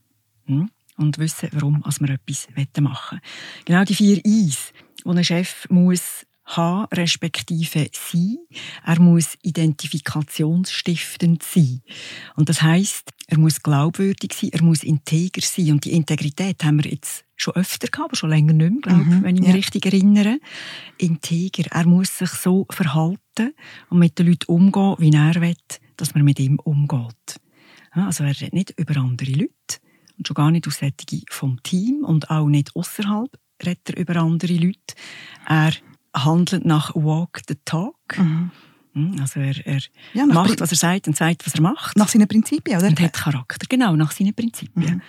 Hm? 0.45 0.69
Und 0.97 1.17
wissen, 1.17 1.49
warum 1.51 1.83
wir 1.83 2.09
etwas 2.09 2.47
machen 2.79 3.19
wollen. 3.19 3.65
Genau 3.65 3.83
die 3.83 3.95
vier 3.95 4.21
Eis, 4.25 4.71
die 5.03 5.09
ein 5.09 5.23
Chef 5.23 5.67
muss 5.69 6.25
haben, 6.45 6.87
respektive 6.93 7.89
sein. 7.91 8.37
Er 8.85 9.01
muss 9.01 9.37
identifikationsstiftend 9.41 11.43
sein. 11.43 11.81
Und 12.35 12.49
das 12.49 12.61
heißt, 12.61 13.11
er 13.27 13.39
muss 13.39 13.63
glaubwürdig 13.63 14.33
sein, 14.33 14.51
er 14.53 14.61
muss 14.61 14.83
integer 14.83 15.41
sein. 15.41 15.71
Und 15.71 15.85
die 15.85 15.93
Integrität 15.93 16.63
haben 16.63 16.83
wir 16.83 16.91
jetzt 16.91 17.25
schon 17.35 17.55
öfter 17.55 17.87
gehabt, 17.87 18.09
aber 18.09 18.15
schon 18.15 18.29
länger 18.29 18.53
nicht 18.53 18.71
mehr, 18.71 18.81
glaube 18.81 19.03
mhm, 19.03 19.23
wenn 19.23 19.35
ich 19.35 19.41
mich 19.41 19.49
ja. 19.49 19.55
richtig 19.55 19.83
erinnere. 19.85 20.39
Integer. 20.97 21.65
Er 21.71 21.87
muss 21.87 22.19
sich 22.19 22.29
so 22.29 22.67
verhalten 22.69 23.53
und 23.89 23.99
mit 23.99 24.19
den 24.19 24.27
Leuten 24.27 24.51
umgehen, 24.51 24.95
wie 24.99 25.11
er 25.11 25.41
will, 25.41 25.55
dass 25.97 26.13
man 26.13 26.23
mit 26.23 26.39
ihm 26.39 26.59
umgeht. 26.59 27.41
Also 27.91 28.23
er 28.23 28.29
redet 28.29 28.53
nicht 28.53 28.73
über 28.77 28.97
andere 28.97 29.31
Leute, 29.31 29.79
und 30.17 30.27
schon 30.27 30.35
gar 30.35 30.51
nicht 30.51 30.67
aus 30.67 30.79
solchen 30.79 31.23
vom 31.29 31.61
Team 31.63 32.03
und 32.03 32.29
auch 32.29 32.47
nicht 32.47 32.75
außerhalb 32.75 33.29
redet 33.65 33.89
er 33.89 33.97
über 33.97 34.17
andere 34.17 34.53
Leute. 34.53 34.95
Er 35.47 35.73
handelt 36.13 36.65
nach 36.65 36.95
Walk 36.95 37.41
the 37.47 37.55
Talk. 37.65 38.17
Mhm. 38.17 38.51
Hm, 38.93 39.15
also 39.19 39.39
er, 39.41 39.65
er 39.65 39.81
ja, 40.13 40.25
macht, 40.25 40.61
was 40.61 40.71
er 40.71 40.77
sagt 40.77 41.07
und 41.07 41.17
sagt, 41.17 41.45
was 41.45 41.55
er 41.55 41.61
macht. 41.61 41.97
Nach 41.97 42.07
seinen 42.07 42.27
Prinzipien, 42.27 42.77
oder? 42.77 42.87
Und 42.87 42.99
hat 42.99 43.13
Charakter, 43.13 43.65
genau, 43.67 43.95
nach 43.95 44.11
seinen 44.11 44.33
Prinzipien. 44.33 44.95
Mhm. 44.95 45.01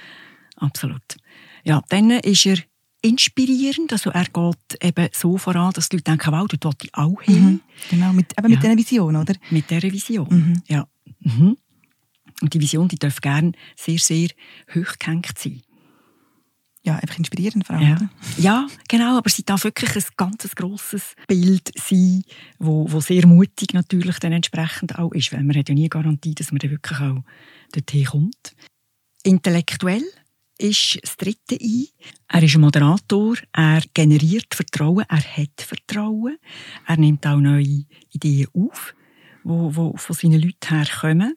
Absolut. 0.57 1.17
Ja, 1.65 1.83
dann 1.89 2.11
ist 2.11 2.47
er 2.47 2.59
inspirierend, 3.03 3.93
also 3.93 4.11
er 4.11 4.25
geht 4.25 4.83
eben 4.83 5.09
so 5.13 5.39
voran, 5.39 5.73
dass 5.73 5.89
die 5.89 5.97
Leute 5.97 6.11
denken, 6.11 6.33
wow, 6.33 6.49
dort 6.49 6.65
will 6.65 6.73
ich 6.83 6.95
auch 6.95 7.23
hin. 7.23 7.45
Mhm. 7.45 7.61
Genau, 7.91 8.13
mit, 8.13 8.33
eben 8.37 8.49
ja. 8.51 8.57
mit 8.57 8.63
dieser 8.63 8.77
Vision, 8.77 9.17
oder? 9.17 9.35
Mit 9.51 9.71
dieser 9.71 9.93
Vision, 9.93 10.29
mhm. 10.29 10.63
ja. 10.67 10.89
Mhm. 11.21 11.57
Und 12.43 12.53
die 12.55 12.61
Vision, 12.61 12.89
die 12.89 12.99
darf 12.99 13.21
gerne 13.21 13.53
sehr, 13.77 13.99
sehr 13.99 14.29
hochgehängt 14.75 15.39
sein. 15.39 15.63
Ja, 16.87 16.95
einfach 16.95 17.19
inspirierend 17.19 17.67
vor 17.67 17.77
allem. 17.77 17.89
Ja. 17.89 18.09
ja, 18.37 18.67
genau, 18.89 19.19
aber 19.19 19.29
sie 19.29 19.45
darf 19.45 19.65
wirklich 19.65 19.97
ein 19.97 20.05
ganz 20.17 20.55
grosses 20.55 21.15
Bild 21.27 21.73
sein, 21.75 22.23
wo, 22.61 22.87
wo 22.91 23.01
sehr 23.01 23.27
mutig 23.27 23.75
natürlich 23.75 24.21
dann 24.21 24.31
entsprechend 24.31 24.97
auch 24.97 25.13
ist, 25.13 25.33
weil 25.33 25.43
man 25.43 25.57
hat 25.57 25.69
ja 25.69 25.75
nie 25.75 25.89
Garantie, 25.89 26.37
dass 26.37 26.53
man 26.53 26.61
dann 26.61 26.71
wirklich 26.71 27.01
auch 27.01 27.25
dorthin 27.73 28.05
kommt. 28.05 28.55
Intellektuell 29.25 30.05
ist 30.59 31.01
das 31.03 31.17
dritte 31.17 31.59
ein. 31.61 31.87
Er 32.29 32.43
ist 32.45 32.55
ein 32.55 32.61
Moderator, 32.61 33.35
er 33.53 33.83
generiert 33.93 34.55
Vertrauen, 34.55 35.05
er 35.09 35.25
hat 35.25 35.61
Vertrauen, 35.61 36.39
er 36.87 36.97
nimmt 36.97 37.27
auch 37.27 37.41
neue 37.41 37.85
Ideen 38.13 38.47
auf, 38.55 38.95
die 39.43 39.73
von 39.73 40.17
seinen 40.17 40.41
Leuten 40.41 40.69
herkommen 40.69 41.35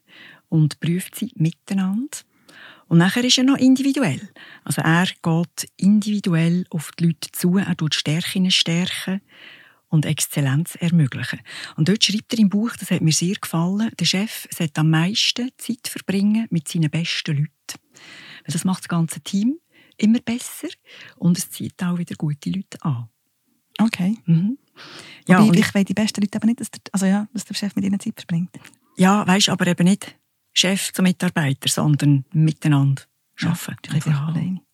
und 0.50 0.80
prüft 0.80 1.16
sie 1.16 1.32
miteinander. 1.36 2.18
Und 2.88 2.98
nachher 2.98 3.24
ist 3.24 3.38
er 3.38 3.44
noch 3.44 3.58
individuell. 3.58 4.30
Also 4.64 4.82
er 4.82 5.06
geht 5.06 5.72
individuell 5.78 6.66
auf 6.72 6.92
die 6.98 7.06
Leute 7.06 7.32
zu, 7.32 7.58
er 7.58 7.78
tut 7.78 7.94
Stärken 7.94 8.50
stärken 8.50 9.22
und 9.90 10.06
Exzellenz 10.06 10.76
ermöglichen. 10.76 11.40
Und 11.76 11.88
dort 11.88 12.04
schreibt 12.04 12.34
er 12.34 12.40
im 12.40 12.50
Buch, 12.50 12.76
das 12.78 12.92
hat 12.92 13.02
mir 13.02 13.12
sehr 13.12 13.36
gefallen, 13.36 13.92
der 14.00 14.06
Chef 14.06 14.48
sollte 14.52 14.82
am 14.82 14.90
meisten 14.90 15.50
Zeit 15.58 15.88
verbringen 15.88 16.48
mit 16.50 16.68
seinen 16.68 16.90
besten 16.90 17.38
Leuten. 17.38 17.80
Weil 18.44 18.54
das 18.54 18.66
macht 18.66 18.84
das 18.84 18.90
ganze 18.90 19.22
Team 19.22 19.60
immer 19.98 20.20
besser 20.20 20.70
und 21.18 21.38
es 21.38 21.50
zieht 21.52 21.82
auch 21.84 21.98
wieder 21.98 22.16
gute 22.16 22.50
Leute 22.50 22.82
an. 22.82 23.10
Okay. 23.80 24.18
Mhm. 24.26 24.58
Ja, 25.28 25.42
Wobei, 25.42 25.60
ich 25.60 25.74
will 25.74 25.84
die 25.84 25.94
besten 25.94 26.22
Leute 26.22 26.38
eben 26.38 26.48
nicht, 26.48 26.62
dass 26.62 26.72
der, 26.72 26.82
also 26.92 27.06
ja, 27.06 27.28
dass 27.34 27.46
der 27.46 27.54
Chef 27.54 27.76
mit 27.76 27.86
ihnen 27.86 28.00
Zeit 28.00 28.16
verbringt. 28.16 28.52
Ja, 28.98 29.28
weißt 29.28 29.50
aber 29.50 29.68
eben 29.68 29.88
nicht 29.88 30.16
Chef 30.54 30.92
zu 30.94 31.02
Mitarbeiter, 31.02 31.70
sondern 31.70 32.26
miteinander 32.34 33.04
arbeiten. 33.46 34.06
Ja, 34.06 34.34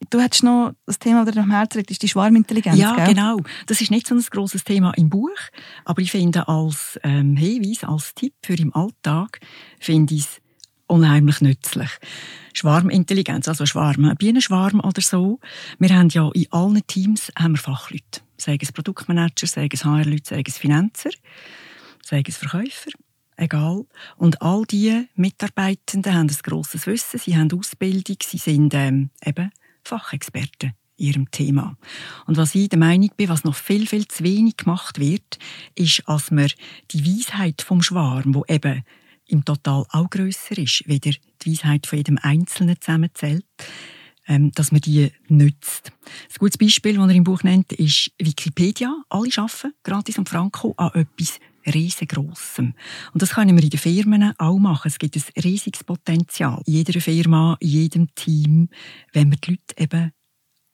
du 0.09 0.19
hast 0.19 0.43
noch 0.43 0.73
das 0.85 0.99
Thema, 0.99 1.25
das 1.25 1.35
dir 1.35 1.41
am 1.41 1.51
Herzen 1.51 1.79
liegt, 1.79 1.91
ist 1.91 2.01
die 2.01 2.07
Schwarmintelligenz. 2.07 2.77
Ja, 2.77 2.95
gell? 2.95 3.13
genau. 3.13 3.37
Das 3.67 3.81
ist 3.81 3.91
nicht 3.91 4.07
so 4.07 4.15
ein 4.15 4.21
grosses 4.21 4.63
Thema 4.63 4.91
im 4.95 5.09
Buch, 5.09 5.37
aber 5.83 6.01
ich 6.01 6.11
finde 6.11 6.47
als 6.47 6.99
ähm, 7.03 7.35
Hinweis, 7.35 7.83
als 7.83 8.13
Tipp 8.15 8.33
für 8.43 8.55
im 8.55 8.73
Alltag, 8.75 9.39
finde 9.79 10.15
ich 10.15 10.21
es 10.21 10.41
unheimlich 10.87 11.41
nützlich. 11.41 11.89
Schwarmintelligenz, 12.53 13.47
also 13.47 13.65
Schwarm, 13.65 14.05
ein 14.05 14.15
Bienenschwarm 14.17 14.79
oder 14.79 15.01
so. 15.01 15.39
Wir 15.79 15.95
haben 15.95 16.09
ja 16.09 16.29
in 16.33 16.51
allen 16.51 16.85
Teams 16.87 17.31
haben 17.37 17.53
wir 17.53 17.59
Fachleute. 17.59 18.21
Sei 18.37 18.57
es 18.61 18.71
Produktmanager, 18.71 19.47
sei 19.47 19.67
es 19.71 19.83
HR-Leute, 19.83 20.23
sei 20.25 20.43
es 20.45 20.57
Finanzer, 20.57 21.11
sei 22.03 22.23
es 22.25 22.37
Verkäufer 22.37 22.91
egal. 23.37 23.85
Und 24.17 24.41
all 24.41 24.63
diese 24.65 25.07
Mitarbeitenden 25.15 26.13
haben 26.13 26.29
ein 26.29 26.37
grosses 26.43 26.87
Wissen, 26.87 27.19
sie 27.19 27.35
haben 27.37 27.51
Ausbildung, 27.51 28.17
sie 28.23 28.37
sind 28.37 28.73
ähm, 28.73 29.09
eben 29.23 29.51
Fachexperten 29.83 30.73
in 30.97 31.07
ihrem 31.07 31.31
Thema. 31.31 31.77
Und 32.25 32.37
was 32.37 32.55
ich 32.55 32.69
der 32.69 32.79
Meinung 32.79 33.11
bin, 33.17 33.29
was 33.29 33.43
noch 33.43 33.55
viel, 33.55 33.87
viel 33.87 34.07
zu 34.07 34.23
wenig 34.23 34.57
gemacht 34.57 34.99
wird, 34.99 35.39
ist, 35.75 36.03
dass 36.07 36.31
man 36.31 36.49
die 36.91 37.05
Weisheit 37.05 37.61
vom 37.61 37.81
Schwarm, 37.81 38.33
wo 38.33 38.45
eben 38.47 38.83
im 39.27 39.43
Total 39.43 39.85
auch 39.89 40.09
grösser 40.09 40.57
ist, 40.57 40.83
weder 40.85 41.11
die 41.41 41.51
Weisheit 41.51 41.87
von 41.87 41.97
jedem 41.97 42.19
Einzelnen 42.21 42.79
zusammenzählt, 42.79 43.45
ähm, 44.27 44.51
dass 44.51 44.71
man 44.71 44.81
die 44.81 45.11
nützt. 45.27 45.91
Ein 46.29 46.39
gutes 46.39 46.57
Beispiel, 46.57 46.95
das 46.95 47.09
er 47.09 47.15
im 47.15 47.23
Buch 47.23 47.43
nennt, 47.43 47.73
ist 47.73 48.11
Wikipedia. 48.17 48.95
Alle 49.09 49.29
arbeiten 49.35 49.73
gratis 49.83 50.17
und 50.17 50.29
franco 50.29 50.73
an 50.77 50.91
etwas 50.93 51.39
riesengroßem. 51.73 52.73
Und 53.13 53.21
das 53.21 53.31
können 53.31 53.55
wir 53.55 53.63
in 53.63 53.69
den 53.69 53.79
Firmen 53.79 54.33
auch 54.37 54.57
machen. 54.57 54.87
Es 54.87 54.99
gibt 54.99 55.15
ein 55.15 55.23
riesiges 55.43 55.83
Potenzial 55.83 56.61
in 56.65 56.73
jeder 56.73 56.99
Firma, 56.99 57.57
in 57.59 57.69
jedem 57.69 58.15
Team, 58.15 58.69
wenn 59.13 59.29
man 59.29 59.39
die 59.43 59.51
Leute 59.51 59.75
eben 59.77 60.11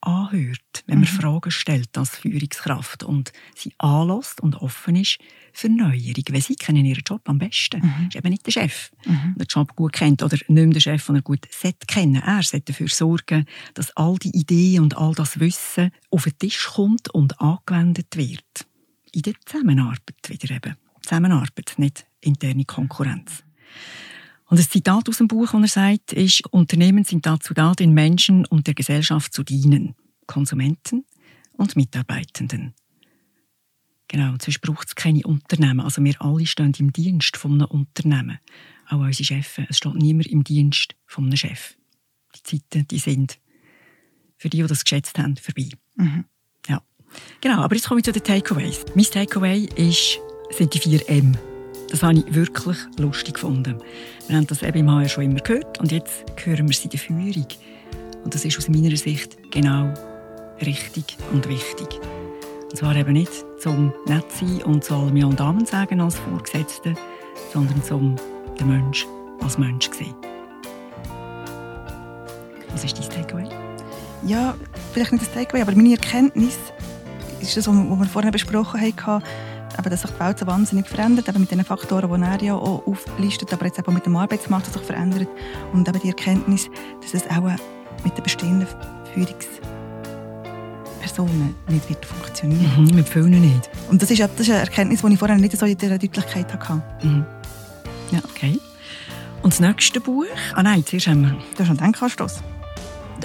anhört, 0.01 0.83
wenn 0.87 0.99
man 0.99 1.09
mhm. 1.09 1.19
Fragen 1.19 1.51
stellt 1.51 1.95
als 1.97 2.09
Führungskraft 2.17 3.03
und 3.03 3.31
sie 3.55 3.73
anlässt 3.77 4.41
und 4.41 4.55
offen 4.55 4.95
ist 4.95 5.19
für 5.53 5.69
Neuerung. 5.69 6.23
Weil 6.31 6.41
sie 6.41 6.55
kennen 6.55 6.85
ihren 6.85 7.03
Job 7.07 7.21
am 7.25 7.37
besten. 7.37 7.81
Mhm. 7.81 8.07
ist 8.07 8.15
eben 8.15 8.29
nicht 8.29 8.45
der 8.45 8.51
Chef, 8.51 8.91
mhm. 9.05 9.35
der 9.37 9.45
den 9.45 9.47
Job 9.47 9.75
gut 9.75 9.93
kennt 9.93 10.23
oder 10.23 10.35
nicht 10.35 10.49
mehr 10.49 10.67
der 10.67 10.79
Chef, 10.79 11.05
den 11.05 11.17
er 11.17 11.21
gut 11.21 11.47
kennen 11.87 12.15
Er 12.15 12.41
sollte 12.41 12.71
dafür 12.71 12.87
sorgen, 12.87 13.45
dass 13.75 13.95
all 13.95 14.17
die 14.17 14.35
Ideen 14.35 14.81
und 14.81 14.97
all 14.97 15.13
das 15.13 15.39
Wissen 15.39 15.91
auf 16.09 16.23
den 16.23 16.37
Tisch 16.37 16.67
kommt 16.73 17.09
und 17.13 17.39
angewendet 17.39 18.17
wird 18.17 18.65
in 19.11 19.21
der 19.21 19.33
Zusammenarbeit 19.45 20.29
wieder 20.29 20.55
eben. 20.55 20.75
Zusammenarbeit, 21.01 21.73
nicht 21.77 22.05
interne 22.21 22.65
Konkurrenz. 22.65 23.43
Und 24.45 24.59
das 24.59 24.69
Zitat 24.69 25.07
aus 25.07 25.17
dem 25.17 25.27
Buch, 25.27 25.51
das 25.51 25.61
er 25.77 25.91
sagt, 25.91 26.13
ist, 26.13 26.45
Unternehmen 26.51 27.05
sind 27.05 27.25
dazu 27.25 27.53
da, 27.53 27.73
den 27.73 27.93
Menschen 27.93 28.45
und 28.45 28.67
der 28.67 28.73
Gesellschaft 28.73 29.33
zu 29.33 29.43
dienen. 29.43 29.95
Konsumenten 30.27 31.05
und 31.53 31.75
Mitarbeitenden. 31.75 32.73
Genau, 34.07 34.35
sonst 34.41 34.59
braucht 34.59 34.89
es 34.89 34.95
keine 34.95 35.23
Unternehmen. 35.23 35.79
Also 35.79 36.03
wir 36.03 36.21
alle 36.21 36.45
stehen 36.45 36.73
im 36.77 36.91
Dienst 36.91 37.37
von 37.37 37.53
einem 37.53 37.67
Unternehmen. 37.67 38.39
Auch 38.89 38.99
unsere 38.99 39.23
Chefs. 39.23 39.57
Es 39.69 39.77
steht 39.77 39.95
niemand 39.95 40.27
im 40.27 40.43
Dienst 40.43 40.95
von 41.05 41.25
einem 41.25 41.37
Chef. 41.37 41.77
Die 42.35 42.43
Zeiten, 42.43 42.87
die 42.89 42.99
sind 42.99 43.39
für 44.35 44.49
die, 44.49 44.61
die 44.61 44.67
das 44.67 44.83
geschätzt 44.83 45.17
haben, 45.17 45.37
vorbei. 45.37 45.69
Mhm. 45.95 46.25
Genau, 47.41 47.61
aber 47.61 47.75
jetzt 47.75 47.87
komme 47.87 47.99
ich 47.99 48.05
zu 48.05 48.11
den 48.11 48.23
Takeaways. 48.23 48.85
Mein 48.95 49.05
Takeaway 49.05 49.67
ist, 49.75 50.19
sind 50.51 50.73
die 50.73 50.79
vier 50.79 51.07
M. 51.09 51.37
Das 51.89 52.03
habe 52.03 52.13
ich 52.13 52.33
wirklich 52.33 52.77
lustig 52.97 53.33
gefunden. 53.33 53.77
Wir 54.27 54.37
haben 54.37 54.47
das 54.47 54.63
eben 54.63 54.79
im 54.79 54.91
HR 54.91 55.09
schon 55.09 55.25
immer 55.25 55.41
gehört 55.41 55.79
und 55.79 55.91
jetzt 55.91 56.23
hören 56.43 56.67
wir 56.67 56.75
sie 56.75 56.85
in 56.85 56.89
der 56.91 56.99
Führung. 56.99 57.47
Und 58.23 58.33
das 58.33 58.45
ist 58.45 58.57
aus 58.57 58.69
meiner 58.69 58.95
Sicht 58.95 59.37
genau 59.51 59.93
richtig 60.61 61.17
und 61.33 61.47
wichtig. 61.49 61.99
Und 62.71 62.77
zwar 62.77 62.95
eben 62.95 63.13
nicht 63.13 63.31
zum 63.59 63.91
nett 64.05 64.31
sein 64.31 64.61
und 64.63 64.83
zu 64.83 64.93
allem 64.95 65.23
und 65.25 65.41
Amen 65.41 65.65
sagen 65.65 65.99
als 65.99 66.17
Vorgesetzte, 66.19 66.93
sondern 67.51 67.83
zum 67.83 68.15
den 68.59 68.69
Mensch 68.69 69.05
als 69.41 69.57
Mensch 69.57 69.89
sehen. 69.91 70.15
Was 72.71 72.85
ist 72.85 72.97
dein 72.97 73.09
Takeaway? 73.09 73.49
Ja, 74.23 74.55
vielleicht 74.93 75.11
nicht 75.11 75.25
das 75.25 75.33
Takeaway, 75.33 75.61
aber 75.63 75.75
meine 75.75 75.91
Erkenntnis 75.91 76.57
ist 77.41 77.57
das, 77.57 77.67
was 77.67 77.75
wir 77.75 78.05
vorhin 78.05 78.31
besprochen 78.31 78.81
haben, 78.81 79.23
eben, 79.77 79.89
dass 79.89 80.01
sich 80.01 80.11
die 80.11 80.19
Welt 80.19 80.39
so 80.39 80.47
wahnsinnig 80.47 80.87
verändert, 80.87 81.29
eben 81.29 81.41
mit 81.41 81.51
den 81.51 81.63
Faktoren, 81.63 82.21
die 82.21 82.27
er 82.27 82.41
ja 82.41 82.55
auch 82.55 82.85
auflistet, 82.85 83.53
aber 83.53 83.65
jetzt 83.65 83.79
eben 83.79 83.93
mit 83.93 84.05
dem 84.05 84.15
Arbeitsmarkt, 84.15 84.67
der 84.67 84.73
sich 84.73 84.83
verändert 84.83 85.27
und 85.73 85.87
eben 85.87 85.99
die 85.99 86.09
Erkenntnis, 86.09 86.69
dass 87.01 87.13
es 87.13 87.29
auch 87.29 87.49
mit 88.03 88.17
den 88.17 88.23
bestehenden 88.23 88.67
Führungspersonen 89.13 91.55
nicht 91.67 91.89
wird 91.89 92.05
funktionieren. 92.05 92.85
Mhm, 92.85 92.95
mit 92.95 93.09
vielen 93.09 93.41
nicht. 93.41 93.69
Und 93.89 94.01
das 94.01 94.11
ist, 94.11 94.19
das 94.19 94.39
ist 94.39 94.49
eine 94.49 94.59
Erkenntnis, 94.59 95.01
die 95.01 95.13
ich 95.13 95.19
vorher 95.19 95.37
nicht 95.37 95.57
so 95.57 95.65
in 95.65 95.77
dieser 95.77 95.97
Deutlichkeit 95.97 96.53
hatte. 96.53 96.81
Mhm. 97.03 97.25
Ja, 98.11 98.19
okay. 98.29 98.59
Und 99.41 99.53
das 99.53 99.59
nächste 99.59 99.99
Buch? 99.99 100.25
Ah 100.53 100.63
nein, 100.63 100.85
zuerst 100.85 101.07
haben 101.07 101.23
wir... 101.23 101.31
Du 101.31 101.59
hast 101.59 101.69
einen 101.69 101.77
Denkanstoss. 101.77 102.41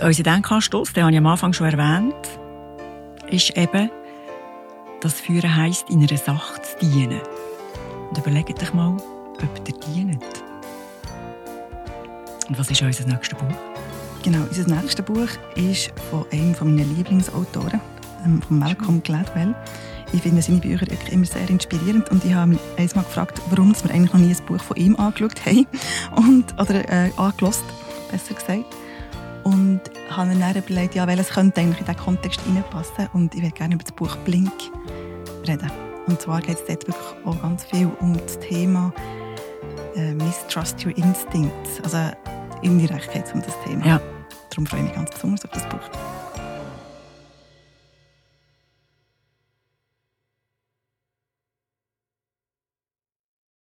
Unser 0.02 0.22
Denkanstoss, 0.22 0.92
den 0.92 1.05
habe 1.05 1.12
ich 1.12 1.18
am 1.18 1.26
Anfang 1.26 1.52
schon 1.52 1.66
erwähnt, 1.66 2.14
ist 3.29 3.57
eben 3.57 3.90
das 5.00 5.14
Führen 5.14 5.54
heisst, 5.54 5.90
in 5.90 5.98
einer 6.02 6.18
Sache 6.18 6.61
zu 6.62 6.78
dienen. 6.87 7.20
Und 8.09 8.18
überlegt 8.18 8.62
euch 8.62 8.74
mal, 8.74 8.96
ob 8.96 9.68
ihr 9.68 9.74
dient. 9.94 10.24
Und 12.48 12.59
was 12.59 12.70
ist 12.70 12.82
unser 12.82 13.06
nächstes 13.06 13.38
Buch? 13.38 13.54
Genau, 14.22 14.42
unser 14.42 14.68
nächstes 14.68 15.04
Buch 15.04 15.28
ist 15.56 15.92
von 16.11 16.24
einem 16.32 16.54
meiner 16.61 16.85
Lieblingsautoren, 16.85 17.80
ähm, 18.24 18.42
von 18.42 18.59
Malcolm 18.59 19.02
Gladwell. 19.02 19.54
Ich 20.12 20.22
finde 20.22 20.40
seine 20.40 20.59
Bücher 20.59 20.87
immer 21.11 21.24
sehr 21.24 21.48
inspirierend 21.50 22.09
und 22.11 22.24
ich 22.24 22.32
habe 22.32 22.52
mich 22.52 22.61
einmal 22.76 23.04
gefragt, 23.04 23.40
warum 23.50 23.74
wir 23.74 23.90
eigentlich 23.90 24.12
noch 24.12 24.20
nie 24.20 24.35
ein 24.35 24.46
Buch 24.46 24.62
von 24.62 24.76
ihm 24.76 24.96
angeschaut 24.96 25.44
haben 25.44 25.66
und, 26.16 26.52
oder 26.61 26.88
äh, 26.88 27.11
angelost, 27.16 27.64
besser 28.11 28.35
gesagt. 28.35 28.64
Und 29.42 29.80
habe 30.11 30.35
mir 30.35 30.40
dann 30.40 30.56
überlegt, 30.56 30.94
ja, 30.94 31.06
welches 31.06 31.28
könnte 31.30 31.61
eigentlich 31.61 31.80
in 31.80 31.87
diesen 31.87 32.00
Kontext 32.00 32.40
reinpassen. 32.46 33.09
Und 33.12 33.35
ich 33.35 33.42
würde 33.42 33.54
gerne 33.54 33.74
über 33.74 33.85
das 33.85 33.92
Buch 33.92 34.16
Blink 34.18 34.52
reden. 35.46 35.70
Und 36.06 36.20
zwar 36.20 36.40
geht 36.40 36.59
es 36.59 36.66
dort 36.66 36.87
wirklich 36.87 37.24
auch 37.24 37.42
ganz 37.42 37.64
viel 37.64 37.90
um 38.00 38.16
das 38.16 38.38
Thema 38.38 38.92
äh, 39.96 40.12
Mistrust 40.12 40.85
Your 40.85 40.96
Instincts. 40.96 41.80
Also 41.82 41.98
indirekt 42.62 43.12
geht 43.12 43.26
es 43.26 43.32
um 43.32 43.42
das 43.42 43.54
Thema. 43.64 43.87
Ja. 43.87 44.00
Darum 44.50 44.66
freue 44.66 44.80
ich 44.80 44.87
mich 44.87 44.94
ganz 44.94 45.11
besonders 45.11 45.44
auf 45.44 45.50
das 45.50 45.68
Buch. 45.68 46.15